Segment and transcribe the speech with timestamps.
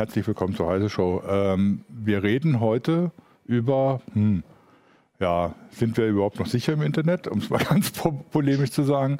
[0.00, 1.22] herzlich willkommen zur Heise Show.
[1.28, 3.10] Ähm, wir reden heute
[3.44, 4.42] über, hm,
[5.18, 7.92] ja, sind wir überhaupt noch sicher im Internet, um es mal ganz
[8.30, 9.18] polemisch zu sagen.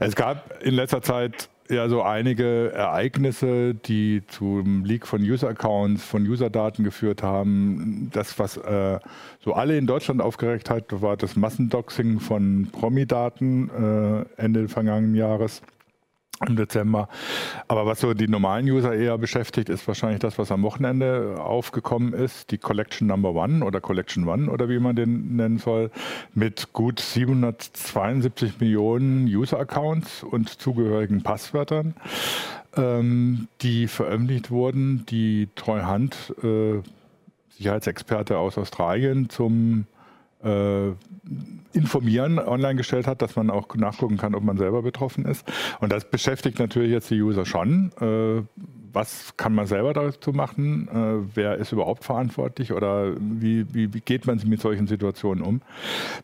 [0.00, 6.26] Es gab in letzter Zeit ja so einige Ereignisse, die zum Leak von User-Accounts, von
[6.26, 8.08] User-Daten geführt haben.
[8.14, 9.00] Das, was äh,
[9.44, 15.60] so alle in Deutschland aufgeregt hat, war das Massendoxing von Promi-Daten äh, Ende vergangenen Jahres
[16.46, 17.08] im Dezember.
[17.68, 22.12] Aber was so die normalen User eher beschäftigt, ist wahrscheinlich das, was am Wochenende aufgekommen
[22.12, 25.90] ist, die Collection Number One oder Collection One oder wie man den nennen soll,
[26.34, 31.94] mit gut 772 Millionen User-Accounts und zugehörigen Passwörtern,
[32.76, 36.80] ähm, die veröffentlicht wurden, die Treuhand, äh,
[37.50, 39.86] Sicherheitsexperte aus Australien, zum
[41.72, 45.46] informieren online gestellt hat, dass man auch nachgucken kann, ob man selber betroffen ist.
[45.80, 47.92] Und das beschäftigt natürlich jetzt die User schon.
[48.00, 48.42] Äh,
[48.92, 50.88] was kann man selber dazu machen?
[50.88, 55.62] Äh, wer ist überhaupt verantwortlich oder wie, wie, wie, geht man mit solchen Situationen um?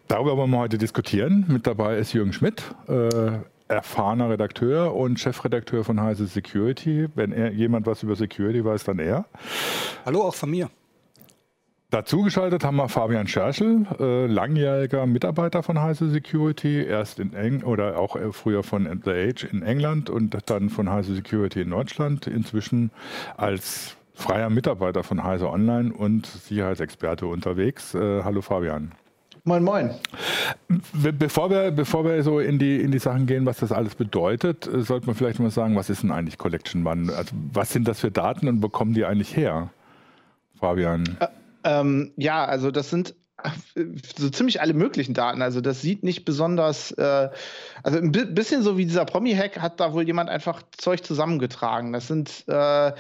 [0.07, 1.47] Darüber wollen wir heute diskutieren.
[1.49, 2.63] Mit dabei ist Jürgen Schmidt.
[2.87, 3.39] Äh,
[3.69, 7.09] erfahrener Redakteur und Chefredakteur von Heise Security.
[7.15, 9.27] Wenn er, jemand was über Security weiß, dann er.
[10.05, 10.71] Hallo, auch von mir.
[11.91, 17.63] Dazu geschaltet haben wir Fabian Scherschel, äh, langjähriger Mitarbeiter von Heise Security, erst in Eng
[17.63, 21.71] oder auch äh, früher von The Age in England und dann von Heise Security in
[21.71, 22.91] Deutschland, inzwischen
[23.39, 27.95] als freier Mitarbeiter von Heise Online und Sicherheitsexperte unterwegs.
[27.95, 28.93] Äh, hallo Fabian.
[29.45, 29.91] Moin, moin.
[31.19, 34.67] Bevor wir, bevor wir so in die, in die Sachen gehen, was das alles bedeutet,
[34.67, 37.11] äh, sollte man vielleicht mal sagen, was ist denn eigentlich Collection One?
[37.15, 39.71] Also was sind das für Daten und wo kommen die eigentlich her?
[40.61, 41.17] Fabian.
[41.21, 41.29] Äh,
[41.69, 43.15] ähm, ja, also das sind
[44.17, 45.43] so ziemlich alle möglichen Daten.
[45.43, 47.29] Also das sieht nicht besonders, äh,
[47.83, 51.93] also ein bisschen so wie dieser Promi-Hack hat da wohl jemand einfach Zeug zusammengetragen.
[51.93, 52.93] Das sind äh,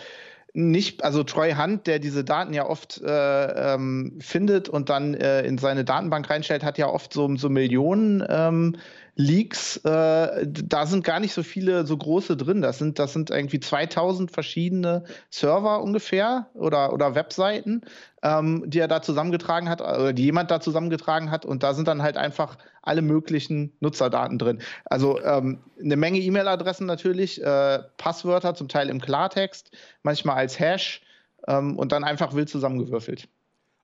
[0.52, 5.42] nicht, also Troy Hunt, der diese Daten ja oft äh, ähm, findet und dann äh,
[5.42, 8.76] in seine Datenbank reinstellt, hat ja oft so, so Millionen ähm,
[9.20, 12.62] Leaks, äh, da sind gar nicht so viele so große drin.
[12.62, 17.82] Das sind, das sind irgendwie 2000 verschiedene Server ungefähr oder, oder Webseiten,
[18.22, 21.44] ähm, die er da zusammengetragen hat oder die jemand da zusammengetragen hat.
[21.44, 24.62] Und da sind dann halt einfach alle möglichen Nutzerdaten drin.
[24.84, 31.02] Also ähm, eine Menge E-Mail-Adressen natürlich, äh, Passwörter zum Teil im Klartext, manchmal als Hash
[31.48, 33.28] ähm, und dann einfach wild zusammengewürfelt.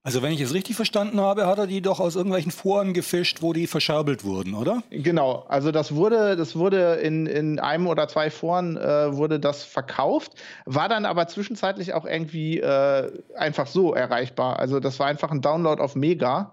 [0.07, 3.41] Also wenn ich es richtig verstanden habe, hat er die doch aus irgendwelchen Foren gefischt,
[3.41, 4.83] wo die verscherbelt wurden, oder?
[4.91, 9.65] Genau, also das wurde, das wurde in, in einem oder zwei Foren äh, wurde das
[9.65, 10.33] verkauft,
[10.67, 14.59] war dann aber zwischenzeitlich auch irgendwie äh, einfach so erreichbar.
[14.59, 16.53] Also das war einfach ein Download auf Mega.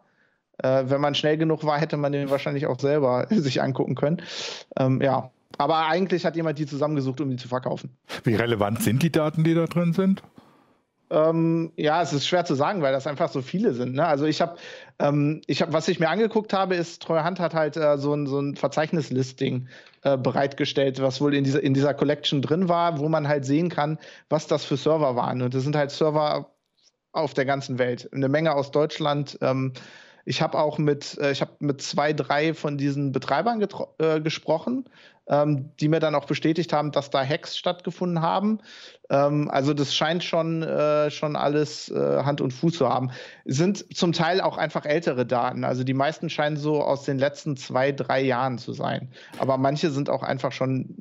[0.59, 4.21] Äh, wenn man schnell genug war, hätte man den wahrscheinlich auch selber sich angucken können.
[4.79, 7.97] Ähm, ja, aber eigentlich hat jemand die zusammengesucht, um die zu verkaufen.
[8.23, 10.23] Wie relevant sind die Daten, die da drin sind?
[11.11, 13.95] Ähm, ja, es ist schwer zu sagen, weil das einfach so viele sind.
[13.95, 14.07] Ne?
[14.07, 14.55] Also ich habe,
[14.99, 18.27] ähm, ich habe, was ich mir angeguckt habe, ist, Treuhand hat halt äh, so ein,
[18.27, 19.67] so ein Verzeichnislisting
[20.03, 23.67] äh, bereitgestellt, was wohl in dieser, in dieser Collection drin war, wo man halt sehen
[23.67, 25.41] kann, was das für Server waren.
[25.41, 26.49] Und das sind halt Server
[27.11, 28.09] auf der ganzen Welt.
[28.13, 29.37] Eine Menge aus Deutschland.
[29.41, 29.73] Ähm,
[30.23, 33.61] ich habe auch mit, äh, ich habe mit zwei, drei von diesen Betreibern
[33.97, 34.85] äh, gesprochen
[35.31, 38.59] ähm, die mir dann auch bestätigt haben, dass da Hacks stattgefunden haben.
[39.09, 43.11] Ähm, also das scheint schon, äh, schon alles äh, Hand und Fuß zu haben.
[43.45, 45.63] Sind zum Teil auch einfach ältere Daten.
[45.63, 49.09] Also die meisten scheinen so aus den letzten zwei, drei Jahren zu sein.
[49.39, 50.93] Aber manche sind auch einfach schon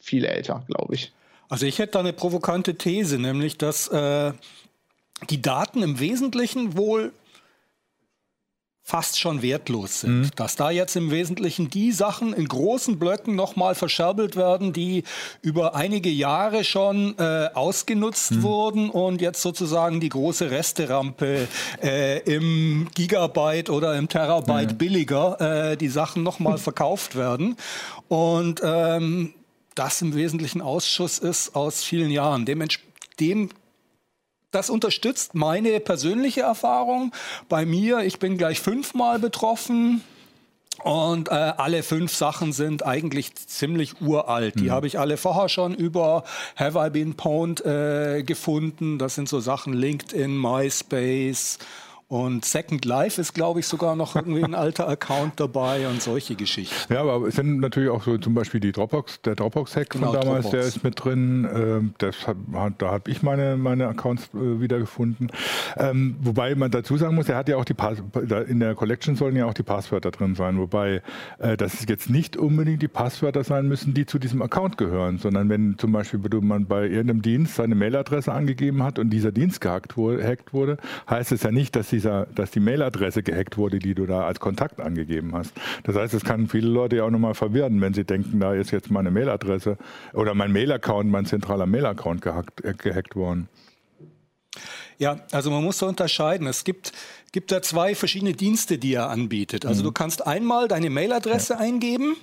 [0.00, 1.12] viel älter, glaube ich.
[1.48, 4.32] Also ich hätte da eine provokante These, nämlich dass äh,
[5.30, 7.12] die Daten im Wesentlichen wohl
[8.84, 10.20] fast schon wertlos sind.
[10.20, 10.30] Mhm.
[10.36, 15.04] Dass da jetzt im Wesentlichen die Sachen in großen Blöcken nochmal verscherbelt werden, die
[15.40, 18.42] über einige Jahre schon äh, ausgenutzt mhm.
[18.42, 21.46] wurden und jetzt sozusagen die große Resterampe
[21.82, 24.78] äh, im Gigabyte oder im Terabyte mhm.
[24.78, 27.56] billiger äh, die Sachen nochmal verkauft werden.
[28.08, 29.32] Und ähm,
[29.74, 32.44] das im Wesentlichen Ausschuss ist aus vielen Jahren.
[32.44, 33.50] Dementsprechend dem
[34.52, 37.12] das unterstützt meine persönliche Erfahrung.
[37.48, 40.02] Bei mir, ich bin gleich fünfmal betroffen.
[40.84, 44.58] Und äh, alle fünf Sachen sind eigentlich ziemlich uralt.
[44.58, 44.70] Die mhm.
[44.70, 46.24] habe ich alle vorher schon über
[46.56, 48.98] Have I Been Pwned äh, gefunden.
[48.98, 51.58] Das sind so Sachen LinkedIn, MySpace
[52.12, 56.34] Und Second Life ist, glaube ich, sogar noch irgendwie ein alter Account dabei und solche
[56.34, 56.92] Geschichten.
[56.92, 60.20] Ja, aber es sind natürlich auch so zum Beispiel die Dropbox, der Dropbox-Hack genau, von
[60.20, 60.50] damals, Dropbox.
[60.50, 61.48] der ist mit drin.
[61.50, 62.36] Ähm, das hat,
[62.76, 65.32] da habe ich meine, meine Accounts äh, wiedergefunden.
[65.78, 68.02] Ähm, wobei man dazu sagen muss, er hat ja auch die Pass
[68.46, 70.58] in der Collection sollen ja auch die Passwörter drin sein.
[70.58, 71.00] Wobei
[71.38, 75.48] äh, das jetzt nicht unbedingt die Passwörter sein müssen, die zu diesem Account gehören, sondern
[75.48, 79.96] wenn zum Beispiel man bei irgendeinem Dienst seine Mailadresse angegeben hat und dieser Dienst gehackt
[79.96, 80.76] wurde,
[81.08, 84.40] heißt es ja nicht, dass, dieser, dass die Mailadresse gehackt wurde, die du da als
[84.40, 85.52] Kontakt angegeben hast.
[85.84, 88.72] Das heißt, es kann viele Leute ja auch nochmal verwirren, wenn sie denken, da ist
[88.72, 89.78] jetzt meine Mailadresse
[90.12, 93.48] oder mein Mail-Account, mein zentraler Mail-Account gehackt, äh, gehackt worden.
[94.98, 96.46] Ja, also man muss so unterscheiden.
[96.46, 96.92] Es gibt,
[97.32, 99.64] gibt da zwei verschiedene Dienste, die er anbietet.
[99.64, 99.86] Also mhm.
[99.86, 101.60] du kannst einmal deine Mailadresse ja.
[101.60, 102.16] eingeben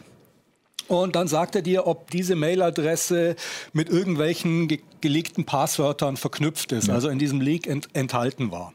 [0.87, 3.35] und dann sagt er dir, ob diese Mailadresse
[3.73, 6.93] mit irgendwelchen ge gelegten Passwörtern verknüpft ist, ja.
[6.93, 8.73] also in diesem Leak ent enthalten war.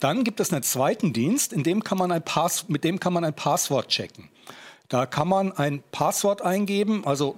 [0.00, 3.12] Dann gibt es einen zweiten Dienst, in dem kann man ein Pass mit dem kann
[3.12, 4.28] man ein Passwort checken.
[4.88, 7.36] Da kann man ein Passwort eingeben, also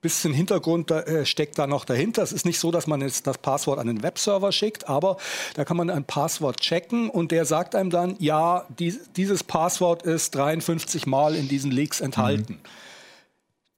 [0.00, 2.22] bisschen Hintergrund äh, steckt da noch dahinter.
[2.22, 5.16] Es ist nicht so, dass man jetzt das Passwort an den Webserver schickt, aber
[5.54, 10.02] da kann man ein Passwort checken und der sagt einem dann, ja, die, dieses Passwort
[10.02, 12.54] ist 53 Mal in diesen Leaks enthalten.
[12.54, 12.68] Mhm.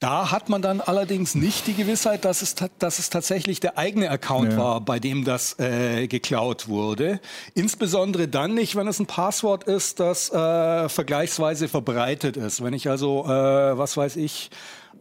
[0.00, 4.08] Da hat man dann allerdings nicht die Gewissheit, dass es, dass es tatsächlich der eigene
[4.08, 4.58] Account ja.
[4.58, 7.20] war, bei dem das äh, geklaut wurde.
[7.55, 12.64] Insbesondere dann nicht, wenn es ein Passwort ist, das äh, vergleichsweise verbreitet ist.
[12.64, 14.50] Wenn ich also, äh, was weiß ich,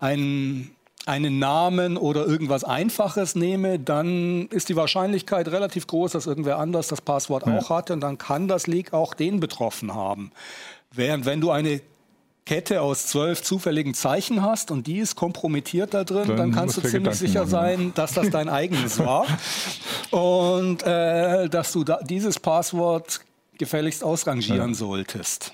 [0.01, 0.71] ein
[1.05, 6.87] einen Namen oder irgendwas Einfaches nehme, dann ist die Wahrscheinlichkeit relativ groß, dass irgendwer anders
[6.87, 7.57] das Passwort ja.
[7.57, 10.31] auch hatte und dann kann das Leak auch den betroffen haben.
[10.91, 11.81] Während wenn du eine
[12.49, 16.77] Kette aus zwölf zufälligen Zeichen hast und die ist kompromittiert da drin, dann, dann kannst
[16.77, 19.27] du ziemlich Gedanken sicher machen, sein, dass das dein eigenes war
[20.09, 23.21] und äh, dass du da dieses Passwort
[23.59, 24.73] gefälligst ausrangieren ja.
[24.73, 25.53] solltest.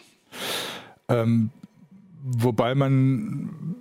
[1.10, 1.50] Ähm,
[2.24, 3.76] wobei man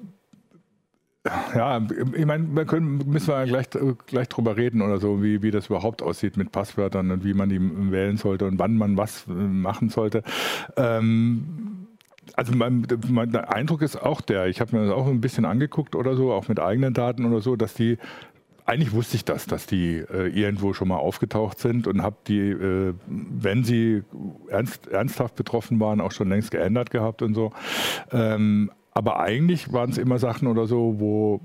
[1.55, 1.81] ja,
[2.15, 3.69] ich meine, wir können, müssen wir gleich,
[4.07, 7.49] gleich drüber reden oder so, wie, wie das überhaupt aussieht mit Passwörtern und wie man
[7.49, 7.61] die
[7.93, 10.25] wählen sollte und wann man was machen sollte.
[10.77, 11.74] Ähm,
[12.35, 15.95] also mein, mein Eindruck ist auch der, ich habe mir das auch ein bisschen angeguckt
[15.95, 17.99] oder so, auch mit eigenen Daten oder so, dass die
[18.67, 22.51] eigentlich wusste ich das, dass die äh, irgendwo schon mal aufgetaucht sind und habe die,
[22.51, 24.03] äh, wenn sie
[24.49, 27.53] ernst, ernsthaft betroffen waren, auch schon längst geändert gehabt und so.
[28.11, 31.41] Ähm, aber eigentlich waren es immer Sachen oder so, wo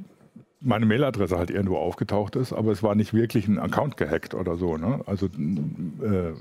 [0.61, 4.57] meine Mailadresse halt irgendwo aufgetaucht ist, aber es war nicht wirklich ein Account gehackt oder
[4.57, 4.77] so.
[4.77, 5.01] Ne?
[5.05, 6.33] Also äh,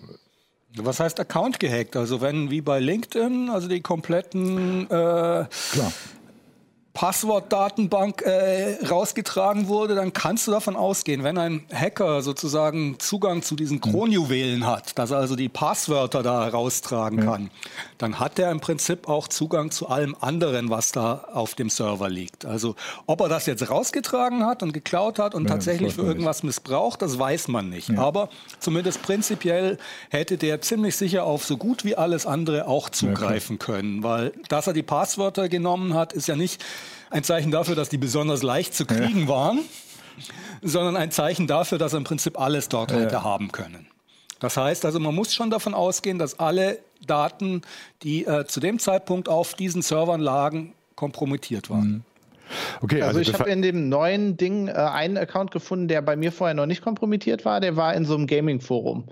[0.77, 1.97] was heißt Account gehackt?
[1.97, 5.93] Also wenn wie bei LinkedIn, also die kompletten äh, Klar.
[6.99, 13.55] Passwortdatenbank äh, rausgetragen wurde, dann kannst du davon ausgehen, wenn ein Hacker sozusagen Zugang zu
[13.55, 17.25] diesen Kronjuwelen hat, dass er also die Passwörter da heraustragen ja.
[17.25, 17.51] kann,
[17.99, 22.11] dann hat er im Prinzip auch Zugang zu allem anderen, was da auf dem Server
[22.11, 22.45] liegt.
[22.45, 22.75] Also
[23.07, 27.01] ob er das jetzt rausgetragen hat und geklaut hat und ja, tatsächlich für irgendwas missbraucht,
[27.01, 27.91] das weiß man nicht.
[27.91, 28.01] Ja.
[28.01, 28.29] Aber
[28.59, 29.79] zumindest prinzipiell
[30.11, 34.67] hätte der ziemlich sicher auf so gut wie alles andere auch zugreifen können, weil dass
[34.67, 36.65] er die Passwörter genommen hat, ist ja nicht
[37.11, 39.29] ein Zeichen dafür, dass die besonders leicht zu kriegen ja.
[39.29, 39.61] waren,
[40.63, 42.99] sondern ein Zeichen dafür, dass er im Prinzip alles dort ja.
[42.99, 43.87] hätte haben können.
[44.41, 47.63] Das heißt also, man muss schon davon ausgehen, dass alle Daten,
[48.03, 51.89] die äh, zu dem Zeitpunkt auf diesen Servern lagen, kompromittiert waren.
[51.89, 52.03] Mhm.
[52.81, 56.17] Okay, also, also ich habe in dem neuen Ding äh, einen Account gefunden, der bei
[56.17, 57.61] mir vorher noch nicht kompromittiert war.
[57.61, 59.05] Der war in so einem Gaming-Forum.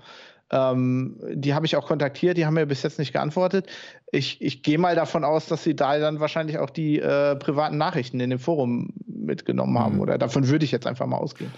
[0.49, 3.67] Ähm, die habe ich auch kontaktiert, die haben mir bis jetzt nicht geantwortet.
[4.11, 7.77] Ich, ich gehe mal davon aus, dass sie da dann wahrscheinlich auch die äh, privaten
[7.77, 9.95] Nachrichten in dem Forum mitgenommen haben.
[9.95, 10.01] Mhm.
[10.01, 11.51] Oder davon würde ich jetzt einfach mal ausgehen.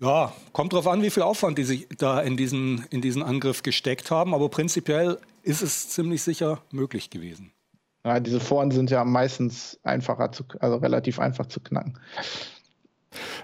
[0.00, 3.62] Ja, kommt drauf an, wie viel Aufwand die sich da in diesen, in diesen Angriff
[3.62, 4.34] gesteckt haben.
[4.34, 7.52] Aber prinzipiell ist es ziemlich sicher möglich gewesen.
[8.04, 11.98] Ja, diese Foren sind ja meistens einfacher zu, also relativ einfach zu knacken.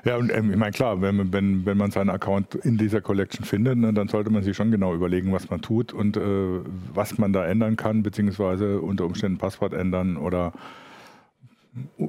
[0.04, 3.44] Ja, und ähm, ich meine, klar, wenn, wenn, wenn man seinen Account in dieser Collection
[3.44, 6.60] findet, ne, dann sollte man sich schon genau überlegen, was man tut und äh,
[6.92, 10.52] was man da ändern kann, beziehungsweise unter Umständen Passwort ändern oder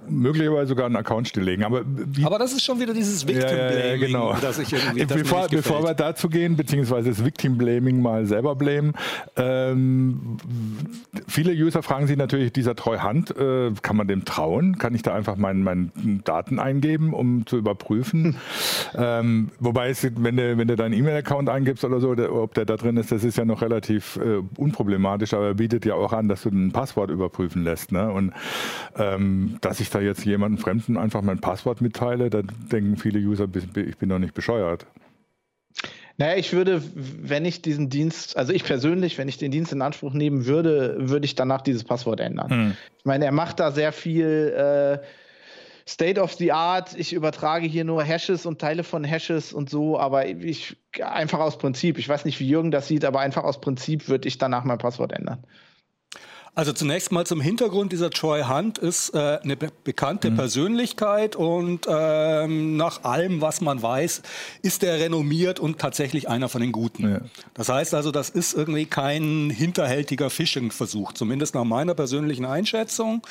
[0.07, 1.63] möglicherweise sogar einen Account stilllegen.
[1.63, 1.83] Aber,
[2.23, 4.35] aber das ist schon wieder dieses Victim Blaming, ja, genau.
[4.39, 8.55] das ich irgendwie das bevor, bevor wir dazu gehen, beziehungsweise das Victim Blaming mal selber
[8.55, 8.93] blamen,
[9.35, 10.37] ähm,
[11.27, 14.77] viele User fragen sich natürlich, dieser Treuhand, äh, kann man dem trauen?
[14.77, 15.91] Kann ich da einfach meine mein
[16.23, 18.37] Daten eingeben, um zu überprüfen?
[18.95, 22.65] ähm, wobei, es, wenn du, wenn du deinen E-Mail-Account eingibst oder so, der, ob der
[22.65, 26.13] da drin ist, das ist ja noch relativ äh, unproblematisch, aber er bietet ja auch
[26.13, 27.91] an, dass du ein Passwort überprüfen lässt.
[27.91, 28.11] Ne?
[28.11, 28.33] Und
[28.97, 33.47] ähm, dass ich da jetzt jemanden Fremden einfach mein Passwort mitteile, da denken viele User,
[33.53, 34.85] ich bin doch nicht bescheuert.
[36.17, 39.81] Naja, ich würde, wenn ich diesen Dienst, also ich persönlich, wenn ich den Dienst in
[39.81, 42.49] Anspruch nehmen würde, würde ich danach dieses Passwort ändern.
[42.49, 42.77] Hm.
[42.97, 45.05] Ich meine, er macht da sehr viel äh,
[45.87, 46.95] State of the Art.
[46.97, 51.57] Ich übertrage hier nur Hashes und Teile von Hashes und so, aber ich einfach aus
[51.57, 51.97] Prinzip.
[51.97, 54.77] Ich weiß nicht, wie Jürgen das sieht, aber einfach aus Prinzip würde ich danach mein
[54.77, 55.43] Passwort ändern.
[56.55, 60.37] Also zunächst mal zum Hintergrund dieser Troy Hunt ist äh, eine be bekannte mhm.
[60.37, 64.21] Persönlichkeit und ähm, nach allem, was man weiß,
[64.61, 67.09] ist er renommiert und tatsächlich einer von den Guten.
[67.09, 67.19] Ja.
[67.55, 73.21] Das heißt also, das ist irgendwie kein hinterhältiger Phishing-Versuch, zumindest nach meiner persönlichen Einschätzung.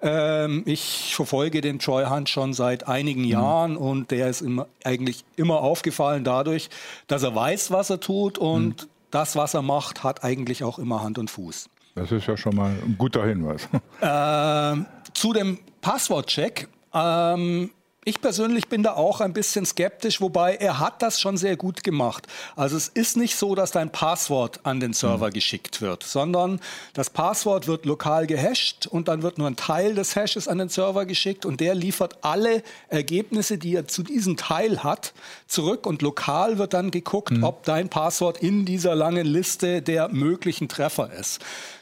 [0.00, 3.28] Ähm, ich verfolge den Troy Hunt schon seit einigen mhm.
[3.28, 6.70] Jahren und der ist immer, eigentlich immer aufgefallen dadurch,
[7.08, 8.88] dass er weiß, was er tut und mhm.
[9.10, 11.68] das, was er macht, hat eigentlich auch immer Hand und Fuß.
[11.94, 13.68] Das ist ja schon mal ein guter Hinweis.
[14.02, 16.68] Ähm, zu dem Passwortcheck.
[16.94, 17.70] Ähm,
[18.06, 21.84] ich persönlich bin da auch ein bisschen skeptisch, wobei er hat das schon sehr gut
[21.84, 22.26] gemacht.
[22.56, 25.32] Also es ist nicht so, dass dein Passwort an den Server mhm.
[25.34, 26.60] geschickt wird, sondern
[26.94, 30.70] das Passwort wird lokal gehasht und dann wird nur ein Teil des Hashes an den
[30.70, 35.12] Server geschickt und der liefert alle Ergebnisse, die er zu diesem Teil hat,
[35.46, 37.44] zurück und lokal wird dann geguckt, mhm.
[37.44, 41.40] ob dein Passwort in dieser langen Liste der möglichen Treffer ist.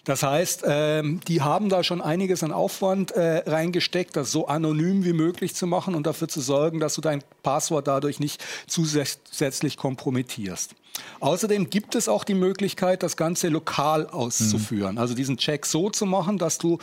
[0.09, 5.05] Das heißt, ähm, die haben da schon einiges an Aufwand äh, reingesteckt, das so anonym
[5.05, 9.77] wie möglich zu machen und dafür zu sorgen, dass du dein Passwort dadurch nicht zusätzlich
[9.77, 10.75] kompromittierst.
[11.21, 14.93] Außerdem gibt es auch die Möglichkeit, das Ganze lokal auszuführen.
[14.93, 14.99] Mhm.
[14.99, 16.79] Also diesen Check so zu machen, dass du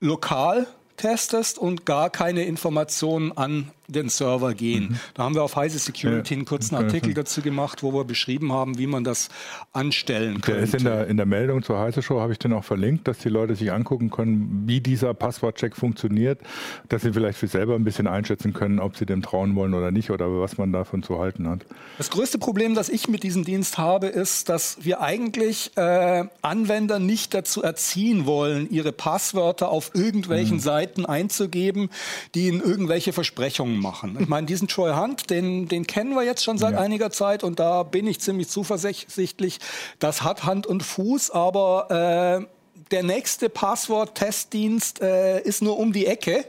[0.00, 0.66] lokal
[0.96, 4.90] testest und gar keine Informationen an den Server gehen.
[4.90, 5.00] Mhm.
[5.14, 8.78] Da haben wir auf Heise Security einen kurzen Artikel dazu gemacht, wo wir beschrieben haben,
[8.78, 9.28] wie man das
[9.72, 10.52] anstellen könnte.
[10.52, 13.08] Der ist in der, in der Meldung zur Heise Show, habe ich den auch verlinkt,
[13.08, 16.40] dass die Leute sich angucken können, wie dieser Passwortcheck funktioniert,
[16.88, 19.90] dass sie vielleicht für selber ein bisschen einschätzen können, ob sie dem trauen wollen oder
[19.90, 21.64] nicht oder was man davon zu halten hat.
[21.98, 26.98] Das größte Problem, das ich mit diesem Dienst habe, ist, dass wir eigentlich äh, Anwender
[26.98, 30.60] nicht dazu erziehen wollen, ihre Passwörter auf irgendwelchen mhm.
[30.60, 31.90] Seiten einzugeben,
[32.34, 34.16] die ihnen irgendwelche Versprechungen machen.
[34.20, 36.80] Ich meine, diesen Troy Hunt, den, den kennen wir jetzt schon seit ja.
[36.80, 39.58] einiger Zeit und da bin ich ziemlich zuversichtlich.
[39.98, 42.46] Das hat Hand und Fuß, aber äh,
[42.90, 46.44] der nächste Passwort-Testdienst äh, ist nur um die Ecke.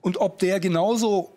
[0.00, 1.33] Und ob der genauso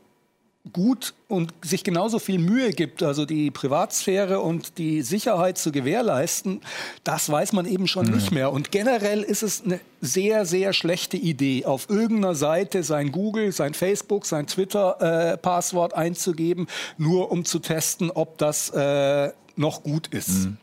[0.68, 6.62] gut und sich genauso viel Mühe gibt, also die Privatsphäre und die Sicherheit zu gewährleisten,
[7.04, 8.16] das weiß man eben schon mhm.
[8.16, 8.52] nicht mehr.
[8.52, 13.74] Und generell ist es eine sehr, sehr schlechte Idee, auf irgendeiner Seite sein Google, sein
[13.74, 20.46] Facebook, sein Twitter-Passwort äh, einzugeben, nur um zu testen, ob das äh, noch gut ist.
[20.46, 20.58] Mhm.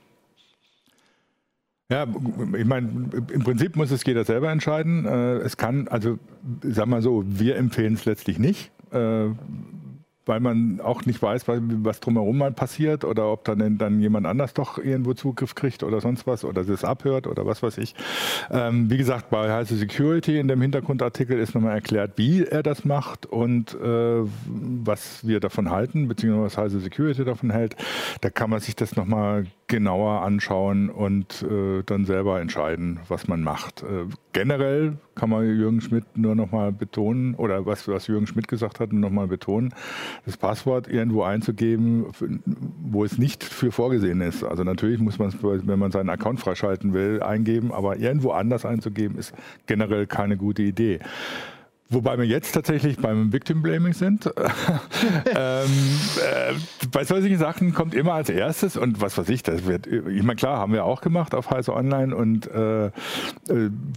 [1.90, 2.06] Ja,
[2.56, 5.04] ich meine, im Prinzip muss es jeder selber entscheiden.
[5.04, 6.18] Äh, es kann, also
[6.62, 9.26] sag mal so, wir empfehlen es letztlich nicht äh,
[10.26, 14.54] weil man auch nicht weiß, was drumherum mal passiert oder ob dann, dann jemand anders
[14.54, 17.94] doch irgendwo Zugriff kriegt oder sonst was oder das abhört oder was weiß ich.
[18.50, 22.84] Ähm, wie gesagt, bei Heise Security in dem Hintergrundartikel ist nochmal erklärt, wie er das
[22.84, 27.76] macht und äh, was wir davon halten, beziehungsweise was Heise Security davon hält.
[28.20, 33.42] Da kann man sich das nochmal genauer anschauen und äh, dann selber entscheiden, was man
[33.42, 33.82] macht.
[33.82, 38.80] Äh, generell kann man Jürgen Schmidt nur nochmal betonen, oder was, was Jürgen Schmidt gesagt
[38.80, 39.72] hat, nochmal betonen,
[40.25, 42.06] das Passwort irgendwo einzugeben,
[42.83, 44.44] wo es nicht für vorgesehen ist.
[44.44, 48.64] Also natürlich muss man es, wenn man seinen Account freischalten will, eingeben, aber irgendwo anders
[48.64, 49.35] einzugeben, ist
[49.66, 51.00] generell keine gute Idee.
[51.90, 54.26] Wobei wir jetzt tatsächlich beim Victim Blaming sind.
[55.26, 56.54] ähm, äh,
[56.90, 60.36] bei solchen Sachen kommt immer als erstes und was weiß ich, das wird, ich meine,
[60.36, 62.90] klar, haben wir auch gemacht auf Heise Online und äh, äh,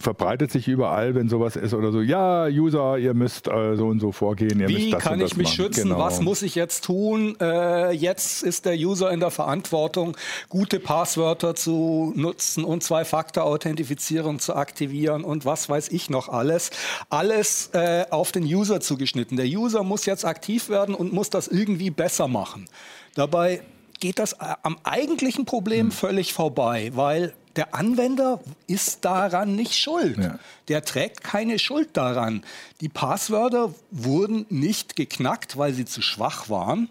[0.01, 2.01] verbreitet sich überall, wenn sowas ist oder so.
[2.01, 4.59] Ja, User, ihr müsst äh, so und so vorgehen.
[4.59, 5.55] Ihr Wie müsst das kann ich mich machen.
[5.55, 5.83] schützen?
[5.83, 5.99] Genau.
[5.99, 7.37] Was muss ich jetzt tun?
[7.39, 10.17] Äh, jetzt ist der User in der Verantwortung,
[10.49, 16.71] gute Passwörter zu nutzen und Zwei-Faktor-Authentifizierung zu aktivieren und was weiß ich noch alles.
[17.09, 19.37] Alles äh, auf den User zugeschnitten.
[19.37, 22.67] Der User muss jetzt aktiv werden und muss das irgendwie besser machen.
[23.13, 23.61] Dabei
[23.99, 25.91] geht das äh, am eigentlichen Problem hm.
[25.91, 30.17] völlig vorbei, weil der Anwender ist daran nicht schuld.
[30.17, 30.39] Ja.
[30.67, 32.43] Der trägt keine Schuld daran.
[32.81, 36.89] Die Passwörter wurden nicht geknackt, weil sie zu schwach waren,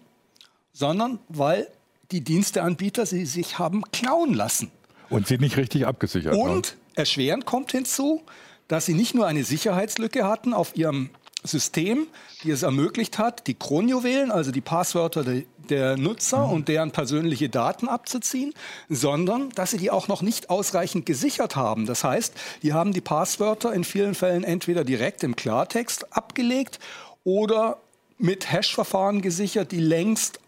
[0.73, 1.67] sondern weil
[2.11, 4.71] die Diensteanbieter sie sich haben klauen lassen.
[5.09, 6.79] Und sie nicht richtig abgesichert Und haben.
[6.95, 8.23] erschwerend kommt hinzu,
[8.67, 11.09] dass sie nicht nur eine Sicherheitslücke hatten auf ihrem
[11.43, 12.07] System,
[12.43, 16.53] die es ermöglicht hat, die Kronjuwelen, also die Passwörter de, der Nutzer mhm.
[16.53, 18.53] und deren persönliche Daten abzuziehen,
[18.89, 21.85] sondern dass sie die auch noch nicht ausreichend gesichert haben.
[21.85, 22.33] Das heißt,
[22.63, 26.79] die haben die Passwörter in vielen Fällen entweder direkt im Klartext abgelegt
[27.23, 27.77] oder
[28.17, 30.39] mit Hash-Verfahren gesichert, die längst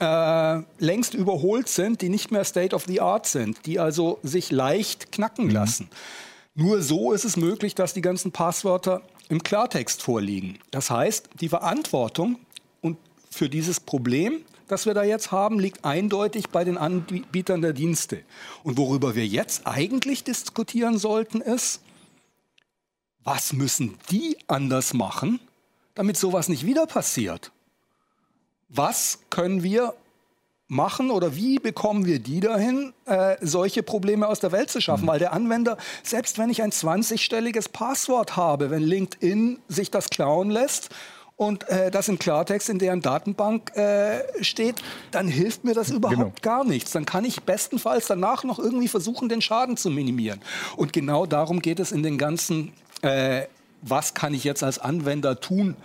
[0.00, 4.50] äh, längst überholt sind, die nicht mehr State of the Art sind, die also sich
[4.50, 5.52] leicht knacken mhm.
[5.52, 5.90] lassen.
[6.54, 10.58] Nur so ist es möglich, dass die ganzen Passwörter im Klartext vorliegen.
[10.70, 12.38] Das heißt, die Verantwortung
[12.82, 12.98] und
[13.30, 18.22] für dieses Problem, das wir da jetzt haben, liegt eindeutig bei den Anbietern der Dienste.
[18.64, 21.80] Und worüber wir jetzt eigentlich diskutieren sollten, ist,
[23.24, 25.40] was müssen die anders machen,
[25.94, 27.50] damit sowas nicht wieder passiert?
[28.68, 29.94] Was können wir
[30.68, 35.04] machen oder wie bekommen wir die dahin, äh, solche Probleme aus der Welt zu schaffen?
[35.04, 35.08] Mhm.
[35.08, 40.50] Weil der Anwender, selbst wenn ich ein 20-stelliges Passwort habe, wenn LinkedIn sich das klauen
[40.50, 40.90] lässt
[41.36, 46.16] und äh, das im Klartext in deren Datenbank äh, steht, dann hilft mir das überhaupt
[46.16, 46.32] genau.
[46.40, 46.92] gar nichts.
[46.92, 50.40] Dann kann ich bestenfalls danach noch irgendwie versuchen, den Schaden zu minimieren.
[50.76, 53.42] Und genau darum geht es in den ganzen, äh,
[53.82, 55.76] was kann ich jetzt als Anwender tun?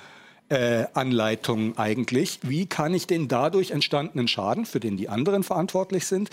[0.49, 2.39] Äh, Anleitungen eigentlich.
[2.43, 6.29] Wie kann ich den dadurch entstandenen Schaden, für den die anderen verantwortlich sind,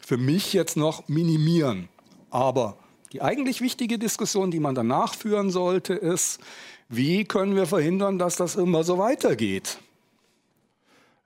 [0.00, 1.88] für mich jetzt noch minimieren?
[2.30, 2.76] Aber
[3.12, 6.40] die eigentlich wichtige Diskussion, die man danach führen sollte, ist,
[6.88, 9.78] wie können wir verhindern, dass das immer so weitergeht?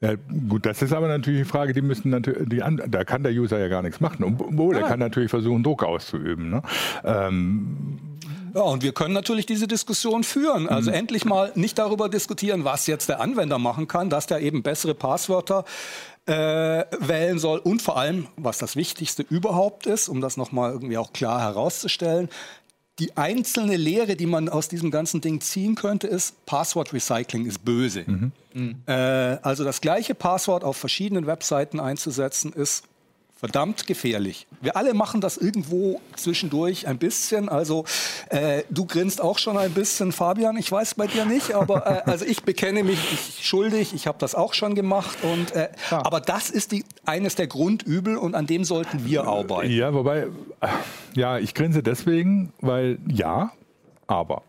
[0.00, 0.14] Ja,
[0.48, 3.60] gut, das ist aber natürlich die Frage, die müssen natürlich, die, da kann der User
[3.60, 4.24] ja gar nichts machen.
[4.24, 6.50] Obwohl, er kann natürlich versuchen, Druck auszuüben.
[6.50, 6.62] Ne?
[7.04, 7.98] Ähm,
[8.54, 10.68] ja, und wir können natürlich diese Diskussion führen.
[10.68, 10.96] Also mhm.
[10.96, 14.94] endlich mal nicht darüber diskutieren, was jetzt der Anwender machen kann, dass der eben bessere
[14.94, 15.64] Passwörter
[16.26, 20.98] äh, wählen soll und vor allem, was das Wichtigste überhaupt ist, um das nochmal irgendwie
[20.98, 22.28] auch klar herauszustellen,
[22.98, 27.64] die einzelne Lehre, die man aus diesem ganzen Ding ziehen könnte, ist, Passwort Recycling ist
[27.64, 28.04] böse.
[28.06, 28.32] Mhm.
[28.52, 28.76] Mhm.
[28.86, 28.92] Äh,
[29.42, 32.84] also das gleiche Passwort auf verschiedenen Webseiten einzusetzen, ist
[33.42, 34.46] verdammt gefährlich.
[34.60, 37.48] Wir alle machen das irgendwo zwischendurch ein bisschen.
[37.48, 37.84] Also
[38.28, 40.56] äh, du grinst auch schon ein bisschen, Fabian.
[40.56, 43.94] Ich weiß bei dir nicht, aber äh, also ich bekenne mich ich, schuldig.
[43.94, 45.18] Ich habe das auch schon gemacht.
[45.24, 49.72] Und äh, aber das ist die, eines der Grundübel und an dem sollten wir arbeiten.
[49.72, 50.28] Ja, wobei
[51.16, 53.50] ja, ich grinse deswegen, weil ja,
[54.06, 54.44] aber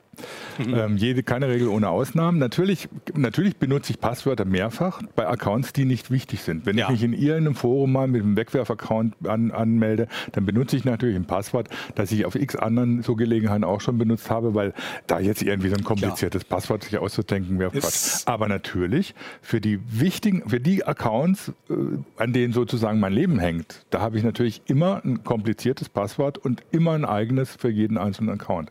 [0.58, 0.74] Mhm.
[0.74, 2.38] Ähm, jede, keine Regel ohne Ausnahmen.
[2.38, 6.66] Natürlich, natürlich benutze ich Passwörter mehrfach bei Accounts, die nicht wichtig sind.
[6.66, 6.86] Wenn ja.
[6.86, 11.16] ich mich in irgendeinem Forum mal mit einem Wegwerf-Account an, anmelde, dann benutze ich natürlich
[11.16, 14.74] ein Passwort, das ich auf x anderen so Gelegenheiten auch schon benutzt habe, weil
[15.08, 16.60] da jetzt irgendwie so ein kompliziertes Klar.
[16.60, 18.24] Passwort sich auszudenken wäre Quatsch.
[18.26, 21.74] Aber natürlich für die wichtigen, für die Accounts, äh,
[22.18, 26.64] an denen sozusagen mein Leben hängt, da habe ich natürlich immer ein kompliziertes Passwort und
[26.72, 28.70] immer ein eigenes für jeden einzelnen Account.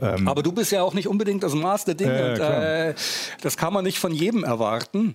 [0.00, 2.12] Ähm, Aber du bist ja auch nicht unbedingt das Maß der Dinge.
[2.12, 2.94] Äh, und, äh,
[3.40, 5.14] das kann man nicht von jedem erwarten.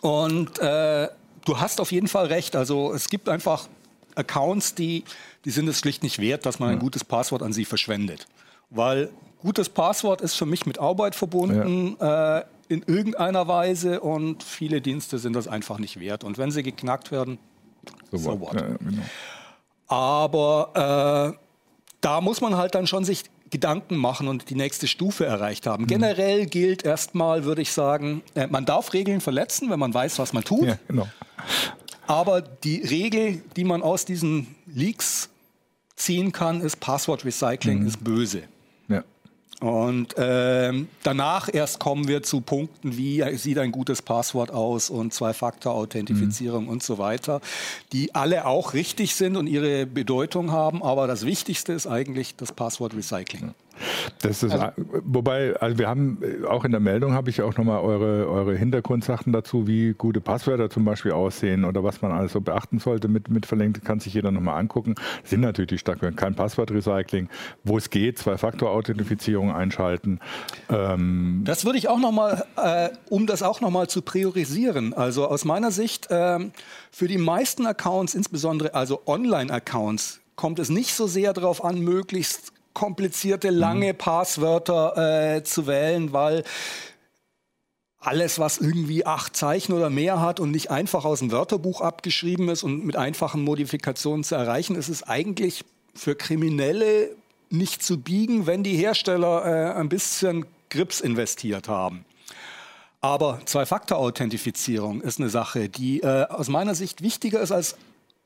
[0.00, 1.08] Und äh,
[1.44, 2.56] du hast auf jeden Fall recht.
[2.56, 3.68] Also es gibt einfach
[4.14, 5.04] Accounts, die,
[5.44, 8.26] die sind es schlicht nicht wert, dass man ein gutes Passwort an sie verschwendet.
[8.70, 11.96] Weil gutes Passwort ist für mich mit Arbeit verbunden.
[12.00, 12.38] Ja.
[12.38, 16.24] Äh, in irgendeiner Weise und viele Dienste sind das einfach nicht wert.
[16.24, 17.38] Und wenn sie geknackt werden,
[18.10, 18.54] so, so what.
[18.54, 19.02] Ja, genau.
[19.86, 21.38] Aber äh,
[22.00, 25.84] da muss man halt dann schon sich Gedanken machen und die nächste Stufe erreicht haben.
[25.84, 25.86] Mhm.
[25.86, 30.32] Generell gilt erstmal, würde ich sagen, äh, man darf Regeln verletzen, wenn man weiß, was
[30.32, 30.66] man tut.
[30.66, 31.06] Ja, genau.
[32.08, 35.30] Aber die Regel, die man aus diesen Leaks
[35.94, 37.86] ziehen kann, ist Passwort Recycling mhm.
[37.86, 38.42] ist böse.
[39.64, 45.14] Und ähm, danach erst kommen wir zu Punkten wie sieht ein gutes Passwort aus und
[45.14, 46.68] Zwei-Faktor-Authentifizierung mhm.
[46.68, 47.40] und so weiter,
[47.90, 50.82] die alle auch richtig sind und ihre Bedeutung haben.
[50.82, 53.54] Aber das Wichtigste ist eigentlich das Passwort-Recycling.
[54.22, 54.66] Das ist, also,
[55.04, 58.56] wobei, also wir haben äh, auch in der Meldung habe ich auch nochmal eure, eure
[58.56, 63.08] Hintergrundsachen dazu, wie gute Passwörter zum Beispiel aussehen oder was man alles so beachten sollte
[63.08, 64.94] mit, mit verlinkt, kann sich jeder nochmal angucken.
[65.22, 67.28] Das sind natürlich die Starkwörter, kein Passwortrecycling,
[67.64, 70.20] wo es geht, Zwei-Faktor-Authentifizierung einschalten.
[70.70, 74.94] Ähm das würde ich auch nochmal, äh, um das auch nochmal zu priorisieren.
[74.94, 76.38] Also aus meiner Sicht, äh,
[76.90, 82.53] für die meisten Accounts, insbesondere also Online-Accounts, kommt es nicht so sehr darauf an, möglichst
[82.74, 83.98] komplizierte, lange mhm.
[83.98, 86.44] Passwörter äh, zu wählen, weil
[87.98, 92.48] alles, was irgendwie acht Zeichen oder mehr hat und nicht einfach aus dem Wörterbuch abgeschrieben
[92.50, 97.10] ist und mit einfachen Modifikationen zu erreichen, ist es eigentlich für Kriminelle
[97.48, 102.04] nicht zu biegen, wenn die Hersteller äh, ein bisschen Grips investiert haben.
[103.00, 107.76] Aber Zwei-Faktor-Authentifizierung ist eine Sache, die äh, aus meiner Sicht wichtiger ist als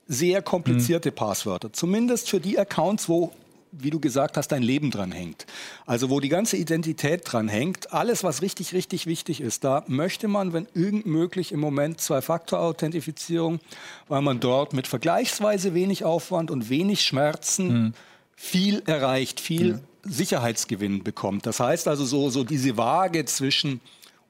[0.06, 1.16] sehr komplizierte mhm.
[1.16, 1.72] Passwörter.
[1.72, 3.32] Zumindest für die Accounts, wo
[3.72, 5.46] wie du gesagt hast, dein Leben dran hängt.
[5.87, 10.28] Also wo die ganze Identität dran hängt, alles, was richtig, richtig wichtig ist, da möchte
[10.28, 13.61] man, wenn irgend möglich, im Moment Zwei-Faktor-Authentifizierung,
[14.09, 17.94] weil man dort mit vergleichsweise wenig Aufwand und wenig Schmerzen mhm.
[18.37, 19.81] viel erreicht, viel mhm.
[20.04, 21.46] Sicherheitsgewinn bekommt.
[21.46, 23.81] Das heißt also so, so diese Waage zwischen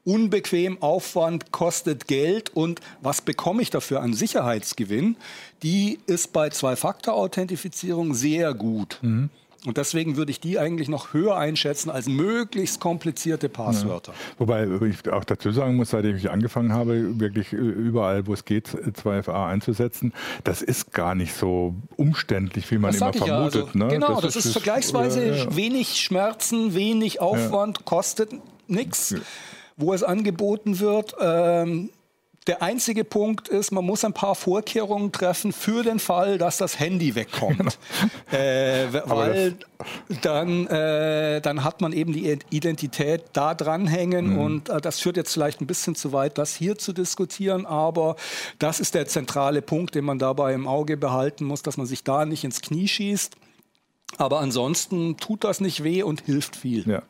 [0.03, 5.17] unbequem, Aufwand kostet Geld und was bekomme ich dafür an Sicherheitsgewinn,
[5.63, 8.99] die ist bei Zwei-Faktor-Authentifizierung sehr gut.
[9.01, 9.29] Mhm.
[9.65, 14.13] Und deswegen würde ich die eigentlich noch höher einschätzen als möglichst komplizierte Passwörter.
[14.13, 14.17] Ja.
[14.37, 18.69] Wobei ich auch dazu sagen muss, seitdem ich angefangen habe, wirklich überall, wo es geht,
[18.69, 20.13] 2FA einzusetzen,
[20.45, 23.53] das ist gar nicht so umständlich, wie man das immer vermutet.
[23.55, 23.87] Ja, also, ne?
[23.89, 28.31] Genau, das, das ist, ist, vergleichsweise ja, wenig Schmerzen, wenig Aufwand, kostet
[28.67, 29.15] nichts,
[29.79, 31.15] wo es angeboten wird.
[31.19, 31.89] Ähm,
[32.47, 36.79] der einzige Punkt ist, man muss ein paar Vorkehrungen treffen für den Fall, dass das
[36.79, 37.57] Handy wegkommt.
[37.57, 37.71] Genau.
[38.31, 39.55] äh, weil
[40.21, 44.39] dann, äh, dann hat man eben die Identität da dranhängen mhm.
[44.39, 48.15] und äh, das führt jetzt vielleicht ein bisschen zu weit, das hier zu diskutieren, aber
[48.57, 52.03] das ist der zentrale Punkt, den man dabei im Auge behalten muss, dass man sich
[52.03, 53.35] da nicht ins Knie schießt.
[54.17, 56.89] Aber ansonsten tut das nicht weh und hilft viel.
[56.89, 57.03] Ja.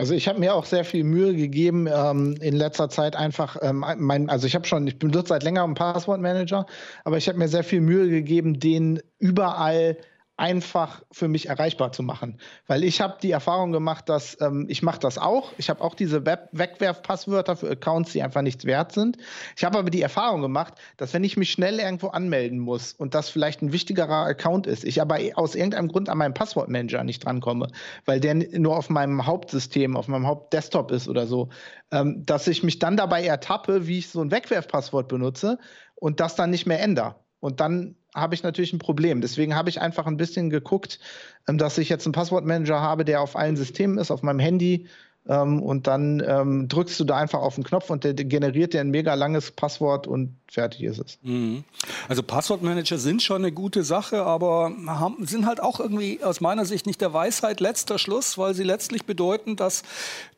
[0.00, 3.84] Also ich habe mir auch sehr viel Mühe gegeben ähm, in letzter Zeit einfach ähm,
[3.98, 6.64] mein, also ich habe schon, ich benutze seit längerem Passwortmanager,
[7.04, 9.98] aber ich habe mir sehr viel Mühe gegeben, den überall
[10.40, 12.40] einfach für mich erreichbar zu machen.
[12.66, 15.52] Weil ich habe die Erfahrung gemacht, dass ähm, ich mache das auch.
[15.58, 19.18] Ich habe auch diese Web Wegwerfpasswörter für Accounts, die einfach nichts wert sind.
[19.54, 23.14] Ich habe aber die Erfahrung gemacht, dass wenn ich mich schnell irgendwo anmelden muss und
[23.14, 27.24] das vielleicht ein wichtigerer Account ist, ich aber aus irgendeinem Grund an meinem Passwortmanager nicht
[27.24, 27.68] drankomme,
[28.06, 31.50] weil der nur auf meinem Hauptsystem, auf meinem Hauptdesktop ist oder so,
[31.90, 35.58] ähm, dass ich mich dann dabei ertappe, wie ich so ein Wegwerfpasswort benutze
[35.96, 37.16] und das dann nicht mehr ändere.
[37.40, 39.20] Und dann habe ich natürlich ein Problem.
[39.20, 41.00] Deswegen habe ich einfach ein bisschen geguckt,
[41.48, 44.86] ähm, dass ich jetzt einen Passwortmanager habe, der auf allen Systemen ist, auf meinem Handy,
[45.28, 48.80] ähm, und dann ähm, drückst du da einfach auf den Knopf und der generiert dir
[48.80, 51.18] ein mega langes Passwort und fertig ist es.
[51.22, 51.62] Mhm.
[52.08, 56.64] Also Passwortmanager sind schon eine gute Sache, aber haben, sind halt auch irgendwie aus meiner
[56.64, 59.82] Sicht nicht der Weisheit letzter Schluss, weil sie letztlich bedeuten, dass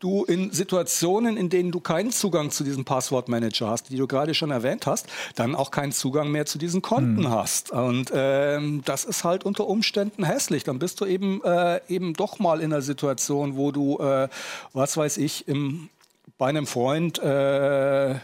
[0.00, 4.34] du in Situationen, in denen du keinen Zugang zu diesem Passwortmanager hast, die du gerade
[4.34, 7.30] schon erwähnt hast, dann auch keinen Zugang mehr zu diesen Konten mhm.
[7.30, 7.70] hast.
[7.70, 10.62] Und ähm, das ist halt unter Umständen hässlich.
[10.62, 14.28] Dann bist du eben, äh, eben doch mal in einer Situation, wo du äh,
[14.74, 15.88] was weiß ich, im,
[16.36, 18.16] bei einem Freund äh,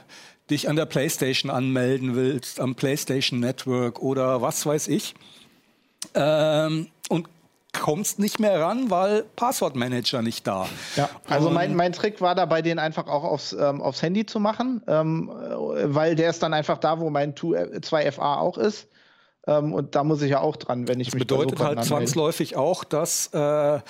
[0.50, 5.14] dich an der PlayStation anmelden willst, am PlayStation Network oder was weiß ich.
[6.14, 7.28] Ähm, und
[7.78, 10.66] kommst nicht mehr ran, weil Passwortmanager nicht da.
[10.96, 14.40] Ja, also mein, mein Trick war dabei, den einfach auch aufs, ähm, aufs Handy zu
[14.40, 18.88] machen, ähm, weil der ist dann einfach da, wo mein 2FA auch ist.
[19.46, 22.56] Ähm, und da muss ich ja auch dran, wenn ich das mich bedeutet halt zwangsläufig
[22.56, 23.80] auch, dass äh,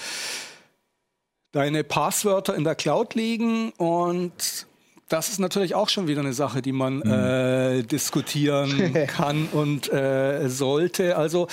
[1.53, 4.67] deine Passwörter in der Cloud liegen und
[5.09, 7.11] das ist natürlich auch schon wieder eine Sache, die man mhm.
[7.11, 11.17] äh, diskutieren kann und äh, sollte.
[11.17, 11.49] Also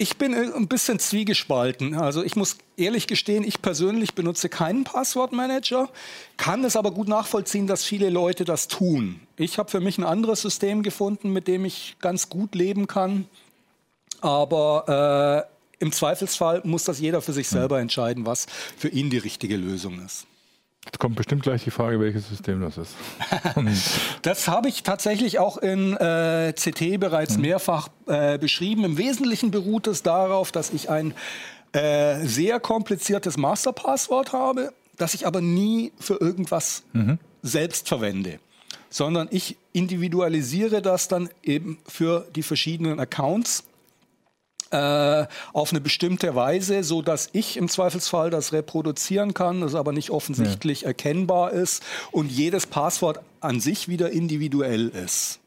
[0.00, 1.96] ich bin ein bisschen zwiegespalten.
[1.96, 5.88] Also ich muss ehrlich gestehen, ich persönlich benutze keinen Passwortmanager,
[6.36, 9.20] kann es aber gut nachvollziehen, dass viele Leute das tun.
[9.36, 13.26] Ich habe für mich ein anderes System gefunden, mit dem ich ganz gut leben kann.
[14.20, 15.48] Aber
[15.80, 18.46] äh, im Zweifelsfall muss das jeder für sich selber entscheiden, was
[18.76, 20.26] für ihn die richtige Lösung ist.
[20.88, 22.94] Jetzt kommt bestimmt gleich die Frage, welches System das ist.
[24.22, 27.42] das habe ich tatsächlich auch in äh, CT bereits hm.
[27.42, 28.84] mehrfach äh, beschrieben.
[28.84, 31.12] Im Wesentlichen beruht es darauf, dass ich ein
[31.72, 37.18] äh, sehr kompliziertes Masterpasswort habe, das ich aber nie für irgendwas mhm.
[37.42, 38.40] selbst verwende,
[38.88, 43.64] sondern ich individualisiere das dann eben für die verschiedenen Accounts
[44.70, 49.92] äh, auf eine bestimmte Weise, so dass ich im Zweifelsfall das reproduzieren kann, das aber
[49.92, 50.88] nicht offensichtlich ja.
[50.88, 55.40] erkennbar ist und jedes Passwort an sich wieder individuell ist.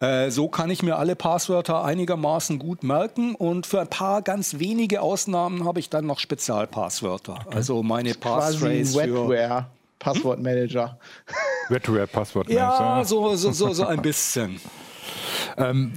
[0.00, 4.58] Äh, so kann ich mir alle Passwörter einigermaßen gut merken und für ein paar ganz
[4.58, 7.34] wenige Ausnahmen habe ich dann noch Spezialpasswörter.
[7.46, 7.56] Okay.
[7.56, 9.66] Also meine Passphrase für
[9.98, 10.98] Passwortmanager.
[11.68, 12.64] Wetware Passwortmanager.
[12.64, 14.58] Ja, so, so, so, so ein bisschen.
[15.58, 15.92] ähm,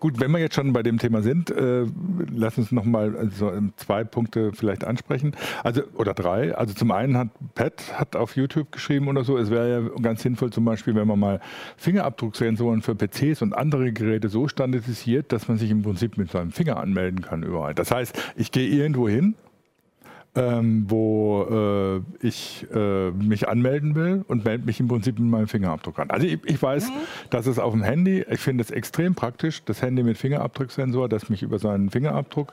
[0.00, 1.86] gut, wenn wir jetzt schon bei dem Thema sind, äh,
[2.34, 5.32] lass uns nochmal also zwei Punkte vielleicht ansprechen.
[5.64, 6.54] Also, oder drei.
[6.54, 10.22] Also zum einen hat Pat hat auf YouTube geschrieben oder so, es wäre ja ganz
[10.22, 11.40] sinnvoll zum Beispiel, wenn man mal
[11.76, 16.52] Fingerabdrucksensoren für PCs und andere Geräte so standardisiert, dass man sich im Prinzip mit seinem
[16.52, 17.74] Finger anmelden kann überall.
[17.74, 19.34] Das heißt, ich gehe irgendwo hin,
[20.36, 25.48] ähm, wo äh, ich äh, mich anmelden will und melde mich im Prinzip mit meinem
[25.48, 26.10] Fingerabdruck an.
[26.10, 26.92] Also ich, ich weiß, mhm.
[27.30, 31.28] dass es auf dem Handy, ich finde es extrem praktisch, das Handy mit Fingerabdrucksensor, das
[31.28, 32.52] mich über seinen Fingerabdruck,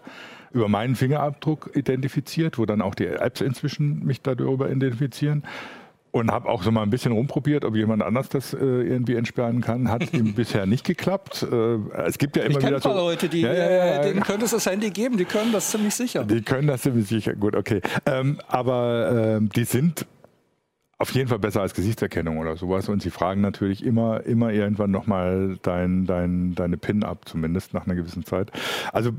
[0.51, 5.43] über meinen Fingerabdruck identifiziert, wo dann auch die Apps inzwischen mich darüber identifizieren.
[6.13, 9.61] Und habe auch so mal ein bisschen rumprobiert, ob jemand anders das äh, irgendwie entsperren
[9.61, 9.89] kann.
[9.89, 11.41] Hat ihm bisher nicht geklappt.
[11.51, 14.45] Äh, es gibt ja immer ich wieder so Leute, die, ja, ja, ja, denen könnte
[14.45, 15.17] es das Handy geben.
[15.17, 16.23] Die können das ziemlich sicher.
[16.23, 17.33] Die können das ziemlich sicher.
[17.33, 17.81] Gut, okay.
[18.05, 20.05] Ähm, aber ähm, die sind
[20.99, 22.89] auf jeden Fall besser als Gesichtserkennung oder sowas.
[22.89, 27.87] Und sie fragen natürlich immer, immer irgendwann nochmal dein, dein, deine PIN ab, zumindest nach
[27.87, 28.51] einer gewissen Zeit.
[28.91, 29.13] Also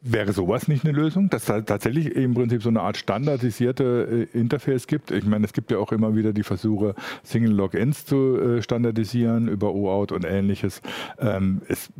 [0.00, 4.38] Wäre sowas nicht eine Lösung, dass es tatsächlich im Prinzip so eine Art standardisierte äh,
[4.38, 5.10] Interface gibt?
[5.10, 9.48] Ich meine, es gibt ja auch immer wieder die Versuche, Single Logins zu äh, standardisieren
[9.48, 10.82] über OAuth und ähnliches.
[11.18, 11.90] Ähm, ist,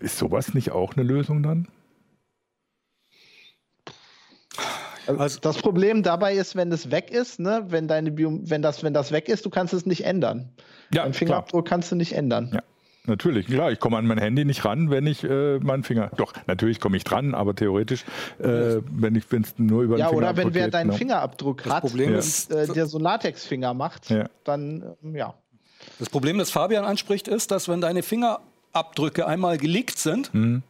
[0.00, 1.66] ist sowas nicht auch eine Lösung dann?
[5.06, 8.84] Also das Problem dabei ist, wenn es weg ist, ne, wenn deine Bio wenn das,
[8.84, 10.50] wenn das weg ist, du kannst es nicht ändern.
[10.92, 11.76] Ja, Dein Fingerabdruck klar.
[11.76, 12.50] kannst du nicht ändern.
[12.54, 12.62] Ja.
[13.06, 16.10] Natürlich, klar, ich komme an mein Handy nicht ran, wenn ich äh, meinen Finger.
[16.16, 18.04] Doch, natürlich komme ich dran, aber theoretisch,
[18.38, 20.98] äh, wenn ich es nur über den Ja, oder wenn wer deinen genau.
[20.98, 24.26] Fingerabdruck das hat, Problem ist, äh, der so Latexfinger macht, ja.
[24.44, 25.34] dann ähm, ja.
[25.98, 30.62] Das Problem, das Fabian anspricht, ist, dass wenn deine Fingerabdrücke einmal geleakt sind, mhm.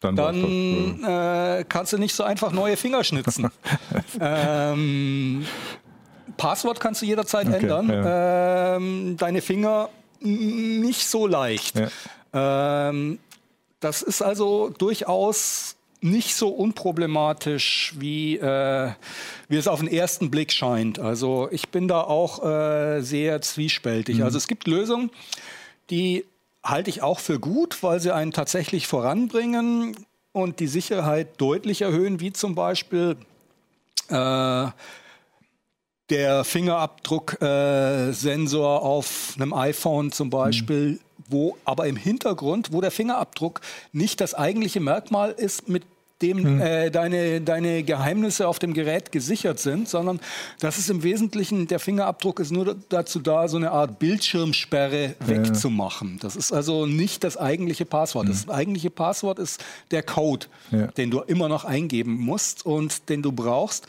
[0.00, 3.50] Dann, dann äh, kannst du nicht so einfach neue Finger schnitzen.
[4.20, 5.44] ähm,
[6.38, 7.90] Passwort kannst du jederzeit okay, ändern.
[7.90, 8.76] Ja.
[8.76, 9.90] Ähm, deine Finger
[10.20, 11.76] nicht so leicht.
[11.78, 12.88] Ja.
[12.88, 13.18] Ähm,
[13.80, 18.90] das ist also durchaus nicht so unproblematisch, wie, äh,
[19.48, 20.98] wie es auf den ersten Blick scheint.
[20.98, 24.18] Also ich bin da auch äh, sehr zwiespältig.
[24.18, 24.24] Mhm.
[24.24, 25.10] Also es gibt Lösungen,
[25.90, 26.24] die
[26.62, 29.96] halte ich auch für gut, weil sie einen tatsächlich voranbringen
[30.32, 33.16] und die Sicherheit deutlich erhöhen, wie zum Beispiel
[34.08, 34.66] äh,
[36.10, 41.00] der Fingerabdrucksensor äh, auf einem iPhone zum Beispiel, mhm.
[41.28, 43.60] wo aber im Hintergrund, wo der Fingerabdruck
[43.92, 45.84] nicht das eigentliche Merkmal ist, mit
[46.22, 46.60] dem mhm.
[46.60, 50.20] äh, deine, deine Geheimnisse auf dem Gerät gesichert sind, sondern
[50.58, 56.18] das ist im Wesentlichen, der Fingerabdruck ist nur dazu da, so eine Art Bildschirmsperre wegzumachen.
[56.20, 58.26] Das ist also nicht das eigentliche Passwort.
[58.26, 58.32] Mhm.
[58.32, 60.88] Das eigentliche Passwort ist der Code, ja.
[60.88, 63.86] den du immer noch eingeben musst und den du brauchst.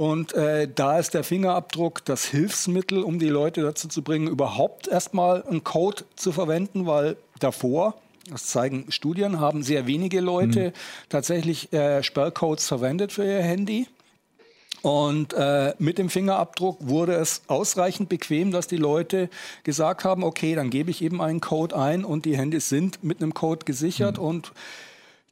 [0.00, 4.88] Und äh, da ist der Fingerabdruck das Hilfsmittel, um die Leute dazu zu bringen, überhaupt
[4.88, 7.96] erstmal einen Code zu verwenden, weil davor,
[8.30, 10.72] das zeigen Studien, haben sehr wenige Leute mhm.
[11.10, 13.88] tatsächlich äh, Sperrcodes verwendet für ihr Handy.
[14.80, 19.28] Und äh, mit dem Fingerabdruck wurde es ausreichend bequem, dass die Leute
[19.64, 23.20] gesagt haben, okay, dann gebe ich eben einen Code ein und die Handys sind mit
[23.20, 24.24] einem Code gesichert mhm.
[24.24, 24.52] und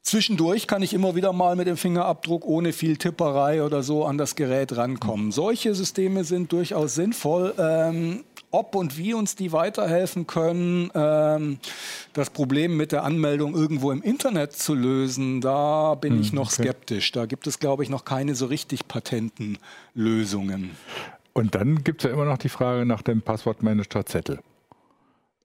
[0.09, 4.17] Zwischendurch kann ich immer wieder mal mit dem Fingerabdruck ohne viel Tipperei oder so an
[4.17, 5.27] das Gerät rankommen.
[5.27, 5.31] Mhm.
[5.31, 7.53] Solche Systeme sind durchaus sinnvoll.
[7.59, 11.59] Ähm, ob und wie uns die weiterhelfen können, ähm,
[12.13, 16.51] das Problem mit der Anmeldung irgendwo im Internet zu lösen, da bin mhm, ich noch
[16.51, 16.63] okay.
[16.63, 17.11] skeptisch.
[17.11, 19.59] Da gibt es, glaube ich, noch keine so richtig patenten
[19.93, 20.71] Lösungen.
[21.33, 24.39] Und dann gibt es ja immer noch die Frage nach dem Passwortmanager Zettel.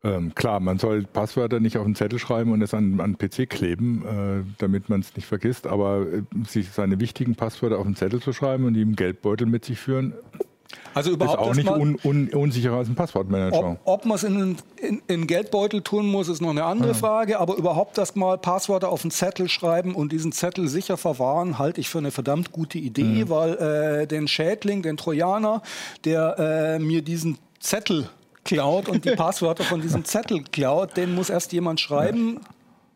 [0.04, 3.48] Ähm, klar, man soll Passwörter nicht auf einen Zettel schreiben und es an, an PC
[3.48, 7.96] kleben, äh, damit man es nicht vergisst, aber äh, sich seine wichtigen Passwörter auf einen
[7.96, 10.12] Zettel zu schreiben und die im Geldbeutel mit sich führen,
[10.94, 13.72] also überhaupt ist auch nicht un, un, unsicherer als ein Passwortmanager.
[13.72, 16.94] Ob, ob man es in, in, in, Geldbeutel tun muss, ist noch eine andere ja.
[16.94, 17.40] Frage.
[17.40, 21.80] Aber überhaupt das mal Passwörter auf einen Zettel schreiben und diesen Zettel sicher verwahren, halte
[21.80, 23.28] ich für eine verdammt gute Idee, mhm.
[23.28, 25.62] weil äh, den Schädling, den Trojaner,
[26.04, 28.08] der äh, mir diesen Zettel
[28.44, 32.40] klaut und die Passwörter von diesem Zettel klaut, den muss erst jemand schreiben.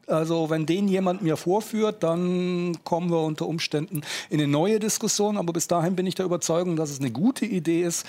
[0.09, 5.37] Also wenn den jemand mir vorführt, dann kommen wir unter Umständen in eine neue Diskussion.
[5.37, 8.07] Aber bis dahin bin ich der Überzeugung, dass es eine gute Idee ist,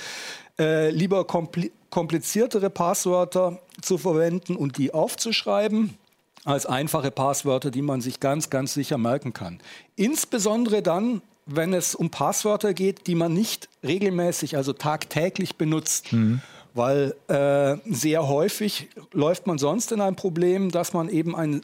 [0.58, 5.98] äh, lieber kompli kompliziertere Passwörter zu verwenden und die aufzuschreiben,
[6.46, 9.60] als einfache Passwörter, die man sich ganz, ganz sicher merken kann.
[9.96, 16.14] Insbesondere dann, wenn es um Passwörter geht, die man nicht regelmäßig, also tagtäglich benutzt.
[16.14, 16.42] Mhm
[16.80, 21.62] weil äh, sehr häufig läuft man sonst in ein Problem, dass man eben ein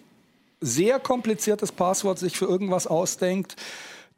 [0.59, 3.55] sehr kompliziertes Passwort sich für irgendwas ausdenkt,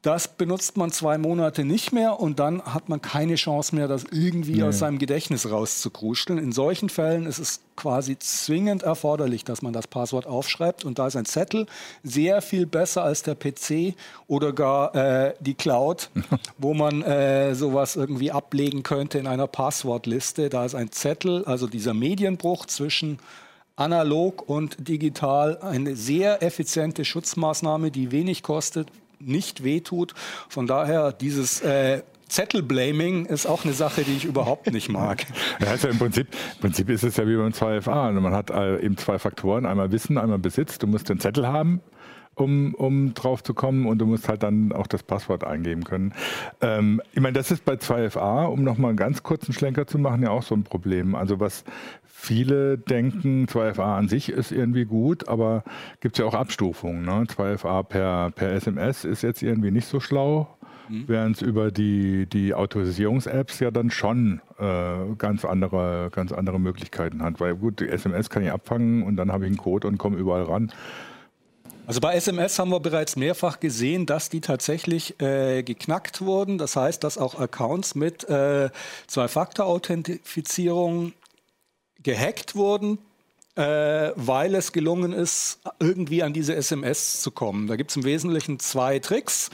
[0.03, 4.05] das benutzt man zwei Monate nicht mehr und dann hat man keine Chance mehr, das
[4.11, 4.63] irgendwie nee.
[4.63, 6.37] aus seinem Gedächtnis rauszukruscheln.
[6.37, 11.07] In solchen Fällen ist es quasi zwingend erforderlich, dass man das Passwort aufschreibt und da
[11.07, 11.65] ist ein Zettel
[12.03, 13.95] sehr viel besser als der PC
[14.27, 16.09] oder gar äh, die Cloud,
[16.59, 20.49] wo man äh, sowas irgendwie ablegen könnte in einer Passwortliste.
[20.49, 23.17] Da ist ein Zettel, also dieser Medienbruch zwischen
[23.75, 30.13] analog und digital, eine sehr effiziente Schutzmaßnahme, die wenig kostet, nicht wehtut.
[30.49, 35.25] Von daher dieses äh, Zettelblaming ist auch eine Sache, die ich überhaupt nicht mag.
[35.59, 38.11] Ja, also im, Prinzip, im Prinzip ist es ja wie beim 2FA.
[38.11, 40.77] Man hat äh, eben zwei Faktoren, einmal Wissen, einmal Besitz.
[40.77, 41.81] Du musst den Zettel haben,
[42.35, 46.13] um, um drauf zu kommen und du musst halt dann auch das Passwort eingeben können.
[46.61, 50.21] Ähm, ich meine, das ist bei 2FA, um nochmal einen ganz kurzen Schlenker zu machen,
[50.21, 51.15] ja auch so ein Problem.
[51.15, 51.63] Also was
[52.19, 55.63] viele denken, 2FA an sich ist irgendwie gut, aber
[56.01, 57.05] gibt es ja auch Abstufungen.
[57.05, 57.25] Ne?
[57.25, 60.57] 2FA per, per SMS ist jetzt irgendwie nicht so schlau
[60.89, 61.05] mhm.
[61.07, 67.23] während es über die, die Autorisierungs-Apps ja dann schon äh, ganz, andere, ganz andere Möglichkeiten
[67.23, 67.39] hat.
[67.39, 70.17] Weil gut, die SMS kann ich abfangen und dann habe ich einen Code und komme
[70.17, 70.73] überall ran.
[71.85, 76.57] Also bei SMS haben wir bereits mehrfach gesehen, dass die tatsächlich äh, geknackt wurden.
[76.57, 78.69] Das heißt, dass auch Accounts mit äh,
[79.07, 81.13] Zwei-Faktor-Authentifizierung
[82.07, 82.99] gehackt wurden,
[83.55, 87.67] äh, weil es gelungen ist, irgendwie an diese SMS zu kommen.
[87.67, 89.49] Da gibt es im Wesentlichen zwei Tricks.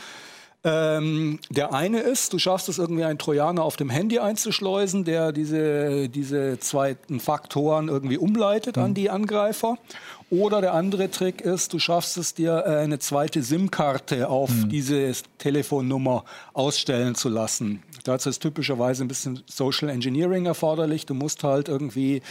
[0.64, 5.32] Ähm, der eine ist, du schaffst es irgendwie einen Trojaner auf dem Handy einzuschleusen, der
[5.32, 8.84] diese, diese zweiten Faktoren irgendwie umleitet mhm.
[8.84, 9.80] an die Angreifer.
[10.30, 14.70] Oder der andere Trick ist, du schaffst es dir äh, eine zweite SIM-Karte auf mhm.
[14.70, 17.84] diese Telefonnummer ausstellen zu lassen.
[18.04, 21.06] Dazu ist typischerweise ein bisschen Social Engineering erforderlich.
[21.06, 22.22] Du musst halt irgendwie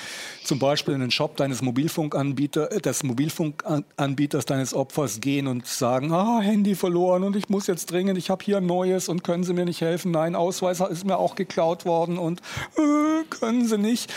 [0.44, 6.12] zum Beispiel in den Shop deines Mobilfunkanbieters, äh, des Mobilfunkanbieters deines Opfers gehen und sagen,
[6.12, 9.44] ah, Handy verloren und ich muss jetzt dringend, ich habe hier ein neues und können
[9.44, 10.10] Sie mir nicht helfen?
[10.10, 12.40] Nein, Ausweis ist mir auch geklaut worden und
[12.76, 14.12] äh, können Sie nicht.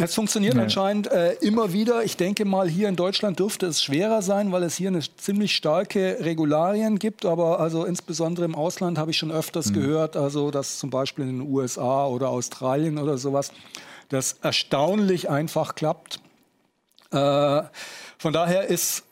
[0.00, 0.62] Es funktioniert nee.
[0.62, 2.02] anscheinend äh, immer wieder.
[2.02, 5.54] Ich denke mal, hier in Deutschland dürfte es schwerer sein, weil es hier eine ziemlich
[5.54, 7.24] starke Regularien gibt.
[7.24, 9.74] Aber also insbesondere im Ausland habe ich schon öfters mhm.
[9.74, 13.52] gehört, also dass zum Beispiel in den USA oder Australien oder sowas,
[14.08, 16.20] das erstaunlich einfach klappt.
[17.10, 17.62] Äh,
[18.18, 19.04] von daher ist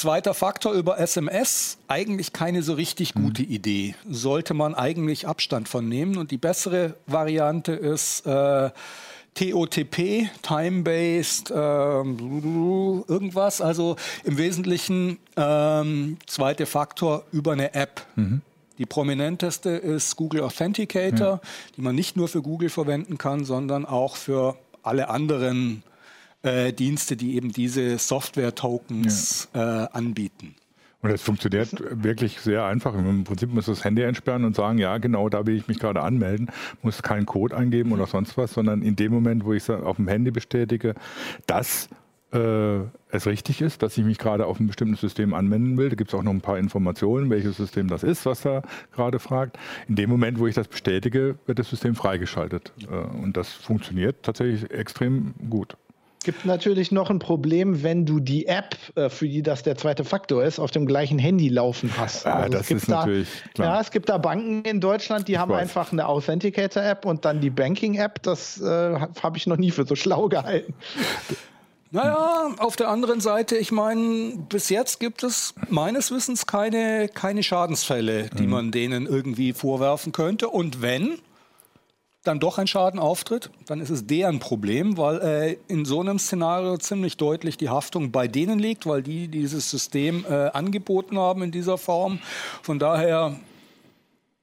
[0.00, 3.24] Zweiter Faktor über SMS, eigentlich keine so richtig mhm.
[3.24, 3.94] gute Idee.
[4.08, 6.16] Sollte man eigentlich Abstand von nehmen.
[6.16, 8.70] Und die bessere Variante ist äh,
[9.34, 13.60] TOTP, Time-Based, ähm, irgendwas.
[13.60, 18.06] Also im Wesentlichen ähm, zweiter Faktor über eine App.
[18.16, 18.42] Mhm.
[18.78, 21.40] Die prominenteste ist Google Authenticator, ja.
[21.76, 25.82] die man nicht nur für Google verwenden kann, sondern auch für alle anderen
[26.42, 29.84] äh, Dienste, die eben diese Software-Tokens ja.
[29.84, 30.54] äh, anbieten.
[31.02, 32.94] Und es funktioniert wirklich sehr einfach.
[32.94, 36.02] Im Prinzip muss das Handy entsperren und sagen, ja, genau, da will ich mich gerade
[36.02, 36.50] anmelden,
[36.82, 39.96] muss keinen Code eingeben oder sonst was, sondern in dem Moment, wo ich es auf
[39.96, 40.94] dem Handy bestätige,
[41.46, 41.88] dass
[42.32, 45.88] äh, es richtig ist, dass ich mich gerade auf ein bestimmtes System anwenden will.
[45.88, 48.62] Da gibt es auch noch ein paar Informationen, welches System das ist, was da
[48.94, 49.58] gerade fragt.
[49.88, 52.72] In dem Moment, wo ich das bestätige, wird das System freigeschaltet.
[52.90, 55.76] Äh, und das funktioniert tatsächlich extrem gut.
[56.22, 60.04] Gibt natürlich noch ein Problem, wenn du die App, äh, für die das der zweite
[60.04, 62.26] Faktor ist, auf dem gleichen Handy laufen hast.
[62.26, 63.76] Ja, also das ist da, natürlich klar.
[63.76, 65.62] Ja, es gibt da Banken in Deutschland, die ich haben weiß.
[65.62, 68.22] einfach eine Authenticator-App und dann die Banking-App.
[68.22, 68.64] Das äh,
[69.22, 70.74] habe ich noch nie für so schlau gehalten.
[71.92, 77.42] Naja, auf der anderen Seite, ich meine, bis jetzt gibt es meines Wissens keine, keine
[77.42, 78.50] Schadensfälle, die mhm.
[78.50, 80.50] man denen irgendwie vorwerfen könnte.
[80.50, 81.18] Und wenn,
[82.22, 86.18] dann doch ein Schaden auftritt, dann ist es deren Problem, weil äh, in so einem
[86.18, 91.42] Szenario ziemlich deutlich die Haftung bei denen liegt, weil die dieses System äh, angeboten haben
[91.42, 92.18] in dieser Form.
[92.62, 93.36] Von daher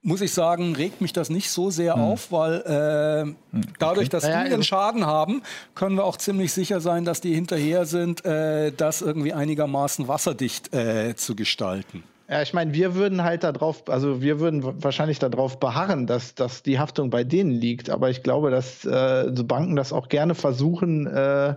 [0.01, 2.01] muss ich sagen, regt mich das nicht so sehr hm.
[2.01, 3.21] auf, weil äh,
[3.55, 5.43] hm, dadurch, dass naja, die einen Schaden haben,
[5.75, 10.73] können wir auch ziemlich sicher sein, dass die hinterher sind, äh, das irgendwie einigermaßen wasserdicht
[10.73, 12.03] äh, zu gestalten.
[12.29, 16.61] Ja, ich meine, wir würden halt darauf, also wir würden wahrscheinlich darauf beharren, dass, dass
[16.61, 17.89] die Haftung bei denen liegt.
[17.89, 21.55] Aber ich glaube, dass äh, so Banken das auch gerne versuchen, äh,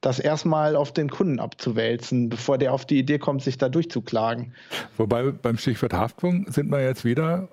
[0.00, 4.52] das erstmal auf den Kunden abzuwälzen, bevor der auf die Idee kommt, sich da durchzuklagen.
[4.96, 7.48] Wobei beim Stichwort Haftung sind wir jetzt wieder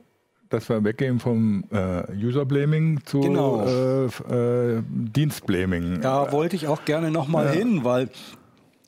[0.49, 3.63] dass wir weggehen vom äh, User-Blaming zu genau.
[3.65, 6.01] äh, äh, Dienst-Blaming.
[6.01, 7.51] Da wollte ich auch gerne nochmal ja.
[7.51, 8.09] hin, weil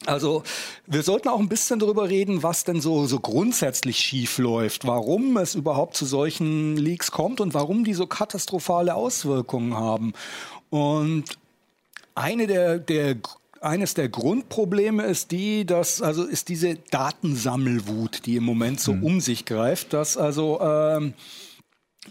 [0.06, 0.44] also
[0.88, 5.38] wir sollten auch ein bisschen darüber reden, was denn so, so grundsätzlich schief läuft, warum
[5.38, 10.14] es überhaupt zu solchen Leaks kommt und warum die so katastrophale Auswirkungen haben.
[10.70, 11.26] Und
[12.16, 13.18] eine der, der
[13.62, 19.04] eines der Grundprobleme ist die, dass also ist diese Datensammelwut, die im Moment so mhm.
[19.04, 21.14] um sich greift, dass also ähm,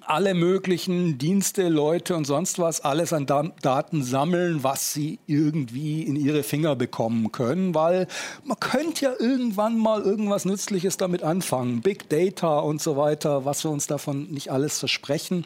[0.03, 6.15] alle möglichen Dienste, Leute und sonst was alles an Daten sammeln, was sie irgendwie in
[6.15, 8.07] ihre Finger bekommen können, weil
[8.45, 11.81] man könnte ja irgendwann mal irgendwas Nützliches damit anfangen.
[11.81, 15.45] Big Data und so weiter, was wir uns davon nicht alles versprechen.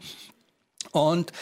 [0.93, 1.33] Und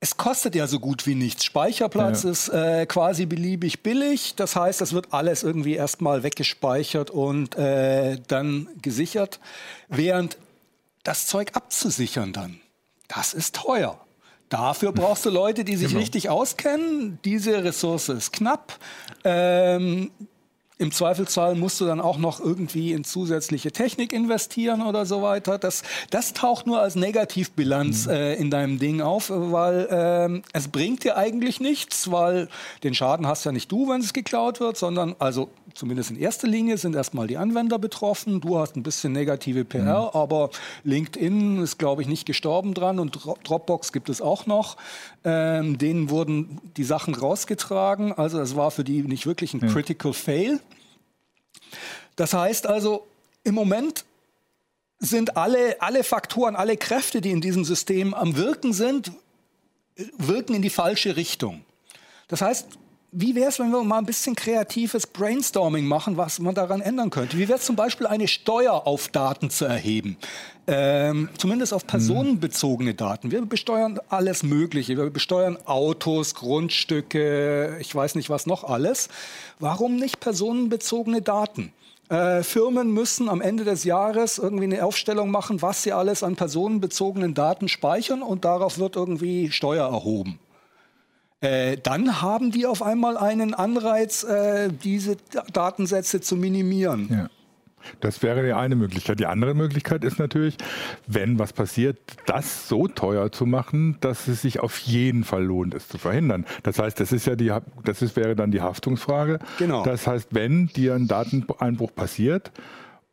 [0.00, 1.44] es kostet ja so gut wie nichts.
[1.44, 2.30] Speicherplatz ja.
[2.30, 4.34] ist äh, quasi beliebig billig.
[4.34, 9.38] Das heißt, das wird alles irgendwie erstmal weggespeichert und äh, dann gesichert.
[9.88, 10.36] Während
[11.02, 12.60] das Zeug abzusichern dann,
[13.08, 13.98] das ist teuer.
[14.52, 16.00] Dafür brauchst du Leute, die sich genau.
[16.00, 17.18] richtig auskennen.
[17.24, 18.78] Diese Ressource ist knapp.
[19.24, 20.10] Ähm,
[20.76, 25.56] Im Zweifelsfall musst du dann auch noch irgendwie in zusätzliche Technik investieren oder so weiter.
[25.56, 28.12] Das, das taucht nur als Negativbilanz mhm.
[28.12, 32.48] äh, in deinem Ding auf, weil äh, es bringt dir eigentlich nichts, weil
[32.82, 36.48] den Schaden hast ja nicht du, wenn es geklaut wird, sondern also zumindest in erster
[36.48, 38.40] Linie sind erstmal die Anwender betroffen.
[38.40, 40.18] Du hast ein bisschen negative PR, mhm.
[40.18, 40.50] aber
[40.84, 44.76] LinkedIn ist, glaube ich, nicht gestorben dran und Dropbox gibt es auch noch.
[45.24, 48.12] Ähm, denen wurden die Sachen rausgetragen.
[48.12, 49.68] Also es war für die nicht wirklich ein mhm.
[49.68, 50.60] Critical Fail.
[52.16, 53.06] Das heißt also,
[53.44, 54.04] im Moment
[54.98, 59.12] sind alle, alle Faktoren, alle Kräfte, die in diesem System am Wirken sind,
[60.16, 61.64] wirken in die falsche Richtung.
[62.28, 62.66] Das heißt,
[63.14, 67.10] wie wäre es, wenn wir mal ein bisschen kreatives Brainstorming machen, was man daran ändern
[67.10, 67.36] könnte?
[67.36, 70.16] Wie wäre es zum Beispiel, eine Steuer auf Daten zu erheben?
[70.66, 73.30] Ähm, zumindest auf personenbezogene Daten.
[73.30, 74.96] Wir besteuern alles Mögliche.
[74.96, 79.10] Wir besteuern Autos, Grundstücke, ich weiß nicht was noch alles.
[79.58, 81.74] Warum nicht personenbezogene Daten?
[82.08, 86.36] Äh, Firmen müssen am Ende des Jahres irgendwie eine Aufstellung machen, was sie alles an
[86.36, 90.38] personenbezogenen Daten speichern und darauf wird irgendwie Steuer erhoben.
[91.42, 95.16] Äh, dann haben die auf einmal einen Anreiz, äh, diese
[95.52, 97.08] Datensätze zu minimieren.
[97.10, 97.28] Ja.
[98.00, 99.18] Das wäre die eine Möglichkeit.
[99.18, 100.56] Die andere Möglichkeit ist natürlich,
[101.08, 105.74] wenn was passiert, das so teuer zu machen, dass es sich auf jeden Fall lohnt,
[105.74, 106.46] es zu verhindern.
[106.62, 107.52] Das heißt, das ist ja die,
[107.84, 109.40] das ist, wäre dann die Haftungsfrage.
[109.58, 109.82] Genau.
[109.82, 112.52] Das heißt, wenn dir ein Dateneinbruch passiert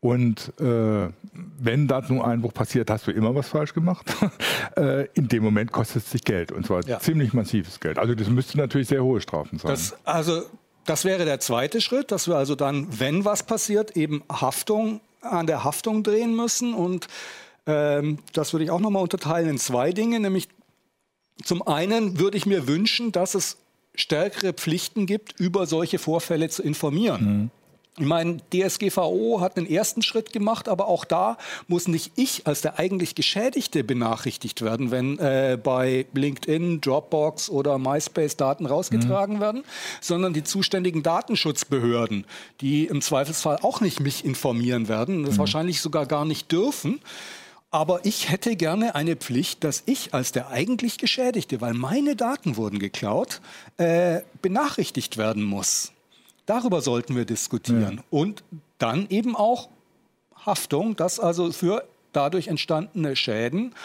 [0.01, 4.05] und äh, wenn Dateneinbruch passiert, hast du immer was falsch gemacht.
[4.77, 6.99] äh, in dem Moment kostet es dich Geld und zwar ja.
[6.99, 7.97] ziemlich massives Geld.
[7.97, 9.71] Also das müsste natürlich sehr hohe Strafen sein.
[9.71, 10.43] Das, also
[10.85, 15.47] das wäre der zweite Schritt, dass wir also dann, wenn was passiert, eben Haftung an
[15.47, 17.07] der Haftung drehen müssen und
[17.67, 20.47] ähm, das würde ich auch nochmal unterteilen in zwei Dinge, nämlich
[21.43, 23.57] zum einen würde ich mir wünschen, dass es
[23.95, 27.25] stärkere Pflichten gibt, über solche Vorfälle zu informieren.
[27.25, 27.51] Mhm.
[27.99, 31.37] Ich meine, DSGVO hat einen ersten Schritt gemacht, aber auch da
[31.67, 37.77] muss nicht ich als der eigentlich Geschädigte benachrichtigt werden, wenn äh, bei LinkedIn, Dropbox oder
[37.77, 39.41] MySpace Daten rausgetragen mhm.
[39.41, 39.63] werden,
[39.99, 42.25] sondern die zuständigen Datenschutzbehörden,
[42.61, 45.39] die im Zweifelsfall auch nicht mich informieren werden, das mhm.
[45.39, 47.01] wahrscheinlich sogar gar nicht dürfen.
[47.69, 52.55] Aber ich hätte gerne eine Pflicht, dass ich als der eigentlich Geschädigte, weil meine Daten
[52.55, 53.41] wurden geklaut,
[53.77, 55.91] äh, benachrichtigt werden muss.
[56.49, 57.97] Darüber sollten wir diskutieren.
[57.97, 58.03] Ja.
[58.09, 58.43] Und
[58.79, 59.69] dann eben auch
[60.47, 63.75] Haftung, dass also für dadurch entstandene Schäden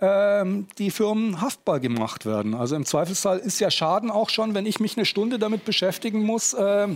[0.00, 2.54] ähm, die Firmen haftbar gemacht werden.
[2.54, 6.22] Also im Zweifelsfall ist ja Schaden auch schon, wenn ich mich eine Stunde damit beschäftigen
[6.22, 6.88] muss, äh,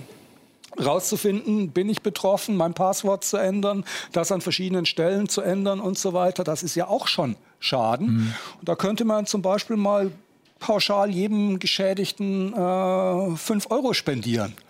[0.78, 5.96] rauszufinden, bin ich betroffen, mein Passwort zu ändern, das an verschiedenen Stellen zu ändern und
[5.96, 6.44] so weiter.
[6.44, 8.06] Das ist ja auch schon Schaden.
[8.08, 8.34] Mhm.
[8.60, 10.10] Und da könnte man zum Beispiel mal
[10.58, 14.54] pauschal jedem Geschädigten äh, 5 Euro spendieren.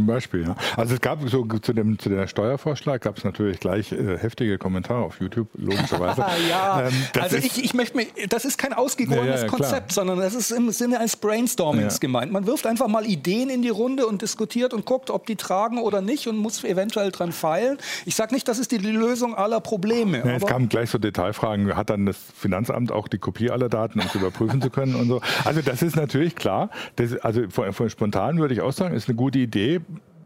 [0.00, 0.56] Zum Beispiel, ja.
[0.78, 4.56] Also es gab so zu dem zu der Steuervorschlag gab es natürlich gleich äh, heftige
[4.56, 6.24] Kommentare auf YouTube, logischerweise.
[6.48, 10.18] ja, ähm, also ich, ich möchte mir, das ist kein ausgegorenes ja, ja, Konzept, sondern
[10.18, 12.32] das ist im Sinne eines Brainstormings gemeint.
[12.32, 15.76] Man wirft einfach mal Ideen in die Runde und diskutiert und guckt, ob die tragen
[15.76, 17.76] oder nicht und muss eventuell dran feilen.
[18.06, 20.22] Ich sage nicht, das ist die Lösung aller Probleme.
[20.34, 21.76] es kamen gleich so Detailfragen.
[21.76, 25.08] Hat dann das Finanzamt auch die Kopie aller Daten, um es überprüfen zu können und
[25.08, 25.20] so.
[25.44, 26.70] Also das ist natürlich klar.
[26.96, 29.82] Das, also von, von spontan würde ich auch sagen, ist eine gute Idee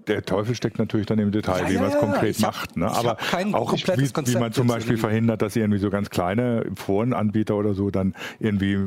[0.06, 2.76] der Teufel steckt natürlich dann im Detail, ja, wie man es ja, konkret macht.
[2.76, 2.90] Ne?
[2.90, 3.16] Aber
[3.52, 7.90] auch wie, wie, man zum Beispiel verhindert, dass irgendwie so ganz kleine Forenanbieter oder so
[7.90, 8.78] dann irgendwie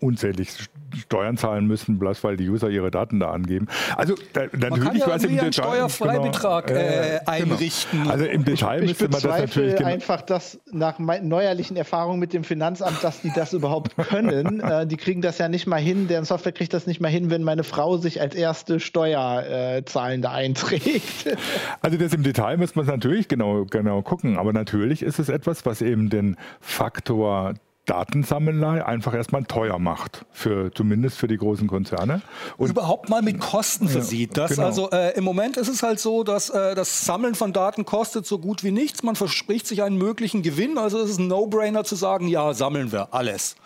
[0.00, 0.50] unzählig
[0.96, 3.66] Steuern zahlen müssen, bloß weil die User ihre Daten da angeben.
[3.96, 5.52] Also da, natürlich ja was im Detail.
[5.52, 8.02] Steuerfreibetrag genau, äh, einrichten.
[8.02, 8.12] Genau.
[8.12, 12.32] Also im Detail ich, müsste man das natürlich genau einfach, dass nach neuerlichen Erfahrungen mit
[12.32, 14.60] dem Finanzamt, dass die das überhaupt können.
[14.60, 16.08] äh, die kriegen das ja nicht mal hin.
[16.08, 20.65] Deren Software kriegt das nicht mal hin, wenn meine Frau sich als erste Steuerzahlende einträgt
[20.68, 21.36] trägt.
[21.80, 24.38] Also das im Detail muss man natürlich genau, genau gucken.
[24.38, 27.54] Aber natürlich ist es etwas, was eben den Faktor
[27.86, 32.20] Datensammelei einfach erstmal teuer macht, für, zumindest für die großen Konzerne.
[32.56, 34.36] Und Überhaupt mal mit Kosten versieht.
[34.36, 34.64] Das, genau.
[34.64, 38.26] Also äh, im Moment ist es halt so, dass äh, das Sammeln von Daten kostet
[38.26, 39.02] so gut wie nichts.
[39.02, 40.78] Man verspricht sich einen möglichen Gewinn.
[40.78, 43.56] Also es ist ein No-Brainer zu sagen, ja, sammeln wir alles.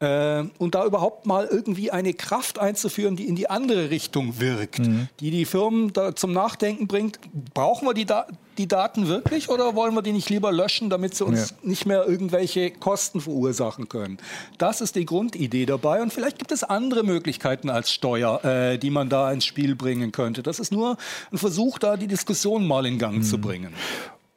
[0.00, 4.80] Äh, und da überhaupt mal irgendwie eine Kraft einzuführen, die in die andere Richtung wirkt,
[4.80, 5.08] mhm.
[5.20, 7.20] die die Firmen zum Nachdenken bringt.
[7.54, 8.26] Brauchen wir die, da
[8.58, 11.56] die Daten wirklich oder wollen wir die nicht lieber löschen, damit sie uns ja.
[11.62, 14.18] nicht mehr irgendwelche Kosten verursachen können?
[14.58, 16.02] Das ist die Grundidee dabei.
[16.02, 20.10] Und vielleicht gibt es andere Möglichkeiten als Steuer, äh, die man da ins Spiel bringen
[20.10, 20.42] könnte.
[20.42, 20.96] Das ist nur
[21.30, 23.22] ein Versuch, da die Diskussion mal in Gang mhm.
[23.22, 23.72] zu bringen.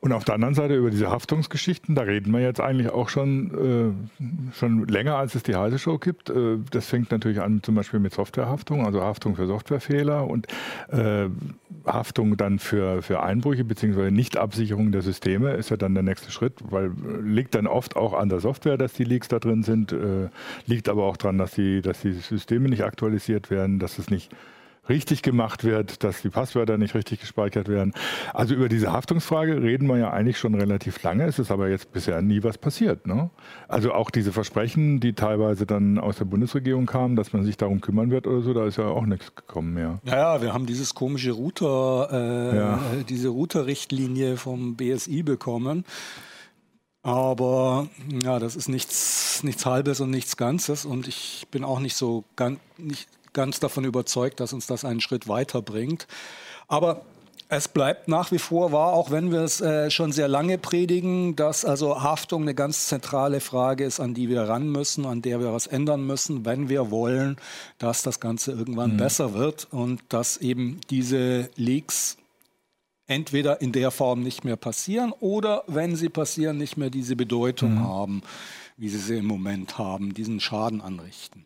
[0.08, 3.97] Und auf der anderen Seite über diese Haftungsgeschichten, da reden wir jetzt eigentlich auch schon,
[4.22, 6.30] äh, schon länger, als es die Heise Show gibt.
[6.30, 10.47] Äh, das fängt natürlich an zum Beispiel mit Softwarehaftung, also Haftung für Softwarefehler und
[10.91, 11.28] äh,
[11.86, 14.10] Haftung dann für, für Einbrüche bzw.
[14.10, 18.30] Nichtabsicherung der Systeme ist ja dann der nächste Schritt, weil liegt dann oft auch an
[18.30, 20.30] der Software, dass die Leaks da drin sind, äh,
[20.68, 24.32] liegt aber auch daran, dass die, dass die Systeme nicht aktualisiert werden, dass es nicht
[24.90, 27.94] richtig gemacht wird, dass die Passwörter nicht richtig gespeichert werden.
[28.34, 31.26] Also über diese Haftungsfrage reden wir ja eigentlich schon relativ lange.
[31.26, 33.08] Es ist aber jetzt bisher nie was passiert.
[33.08, 33.30] Ne?
[33.68, 37.82] Also auch diese Versprechen, die teilweise dann aus der Bundesregierung kamen, dass man sich darum
[37.82, 40.00] kümmern wird oder so, da ist ja auch nichts gekommen mehr.
[40.04, 42.80] Naja, wir haben dieses komische Router, äh, ja.
[43.08, 45.86] diese Router-Richtlinie vom BSI bekommen.
[47.04, 47.88] Aber
[48.22, 50.84] ja, das ist nichts, nichts Halbes und nichts Ganzes.
[50.84, 53.08] Und ich bin auch nicht so ganz, nicht
[53.38, 56.08] ganz davon überzeugt, dass uns das einen Schritt weiterbringt.
[56.68, 57.06] Aber
[57.50, 61.36] es bleibt nach wie vor wahr, auch wenn wir es äh, schon sehr lange predigen,
[61.36, 65.40] dass also Haftung eine ganz zentrale Frage ist, an die wir ran müssen, an der
[65.40, 67.38] wir was ändern müssen, wenn wir wollen,
[67.78, 68.98] dass das Ganze irgendwann mhm.
[68.98, 72.18] besser wird und dass eben diese Leaks
[73.06, 77.76] entweder in der Form nicht mehr passieren oder wenn sie passieren, nicht mehr diese Bedeutung
[77.76, 77.88] mhm.
[77.88, 78.22] haben,
[78.78, 81.46] wie sie sie im Moment haben, diesen Schaden anrichten.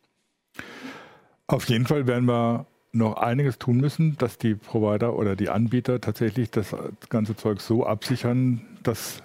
[1.52, 5.99] Auf jeden Fall werden wir noch einiges tun müssen, dass die Provider oder die Anbieter
[5.99, 6.74] tatsächlich das
[7.10, 9.22] ganze Zeug so absichern, dass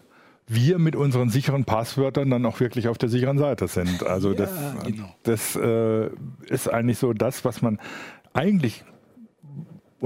[0.49, 4.05] wir mit unseren sicheren Passwörtern dann auch wirklich auf der sicheren Seite sind.
[4.05, 4.51] Also ja, das,
[4.85, 5.14] genau.
[5.22, 6.11] das äh,
[6.49, 7.79] ist eigentlich so das, was man
[8.33, 8.85] eigentlich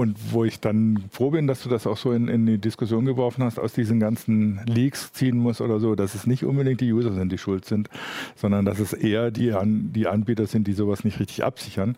[0.01, 3.05] und wo ich dann froh bin, dass du das auch so in, in, die Diskussion
[3.05, 6.91] geworfen hast, aus diesen ganzen Leaks ziehen muss oder so, dass es nicht unbedingt die
[6.91, 7.89] User sind, die schuld sind,
[8.35, 11.97] sondern dass es eher die, An die Anbieter sind, die sowas nicht richtig absichern.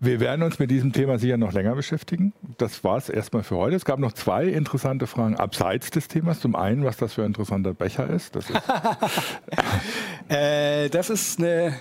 [0.00, 2.32] Wir werden uns mit diesem Thema sicher noch länger beschäftigen.
[2.56, 3.74] Das war es erstmal für heute.
[3.74, 6.38] Es gab noch zwei interessante Fragen abseits des Themas.
[6.38, 8.36] Zum einen, was das für ein interessanter Becher ist.
[8.36, 8.62] Das ist,
[10.28, 11.74] äh, das ist eine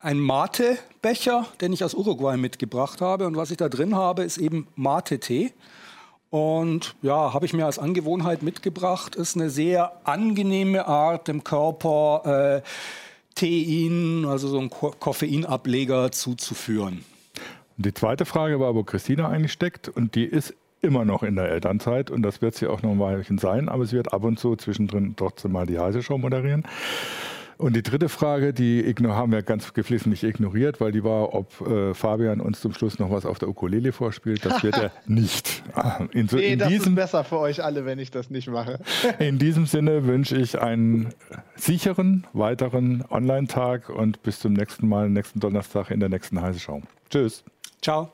[0.00, 3.26] ein Mate-Becher, den ich aus Uruguay mitgebracht habe.
[3.26, 5.52] Und was ich da drin habe, ist eben Mate-Tee.
[6.30, 9.16] Und ja, habe ich mir als Angewohnheit mitgebracht.
[9.16, 12.68] Ist eine sehr angenehme Art, dem Körper äh,
[13.34, 17.04] Tein, also so einen Ko Koffeinableger zuzuführen.
[17.76, 19.88] Die zweite Frage war, wo Christina eigentlich steckt.
[19.88, 22.10] Und die ist immer noch in der Elternzeit.
[22.10, 23.68] Und das wird sie auch noch ein Weilchen sein.
[23.68, 26.64] Aber sie wird ab und zu zwischendrin trotzdem mal die heiße Show moderieren.
[27.58, 31.92] Und die dritte Frage, die haben wir ganz geflissentlich ignoriert, weil die war, ob äh,
[31.92, 34.44] Fabian uns zum Schluss noch was auf der Ukulele vorspielt.
[34.44, 35.64] Das wird er nicht.
[36.12, 38.48] In, so, nee, in das diesem, ist besser für euch alle, wenn ich das nicht
[38.48, 38.78] mache.
[39.18, 41.08] in diesem Sinne wünsche ich einen
[41.56, 46.80] sicheren weiteren Online-Tag und bis zum nächsten Mal, nächsten Donnerstag in der nächsten Heiße Show.
[47.10, 47.42] Tschüss.
[47.82, 48.12] Ciao.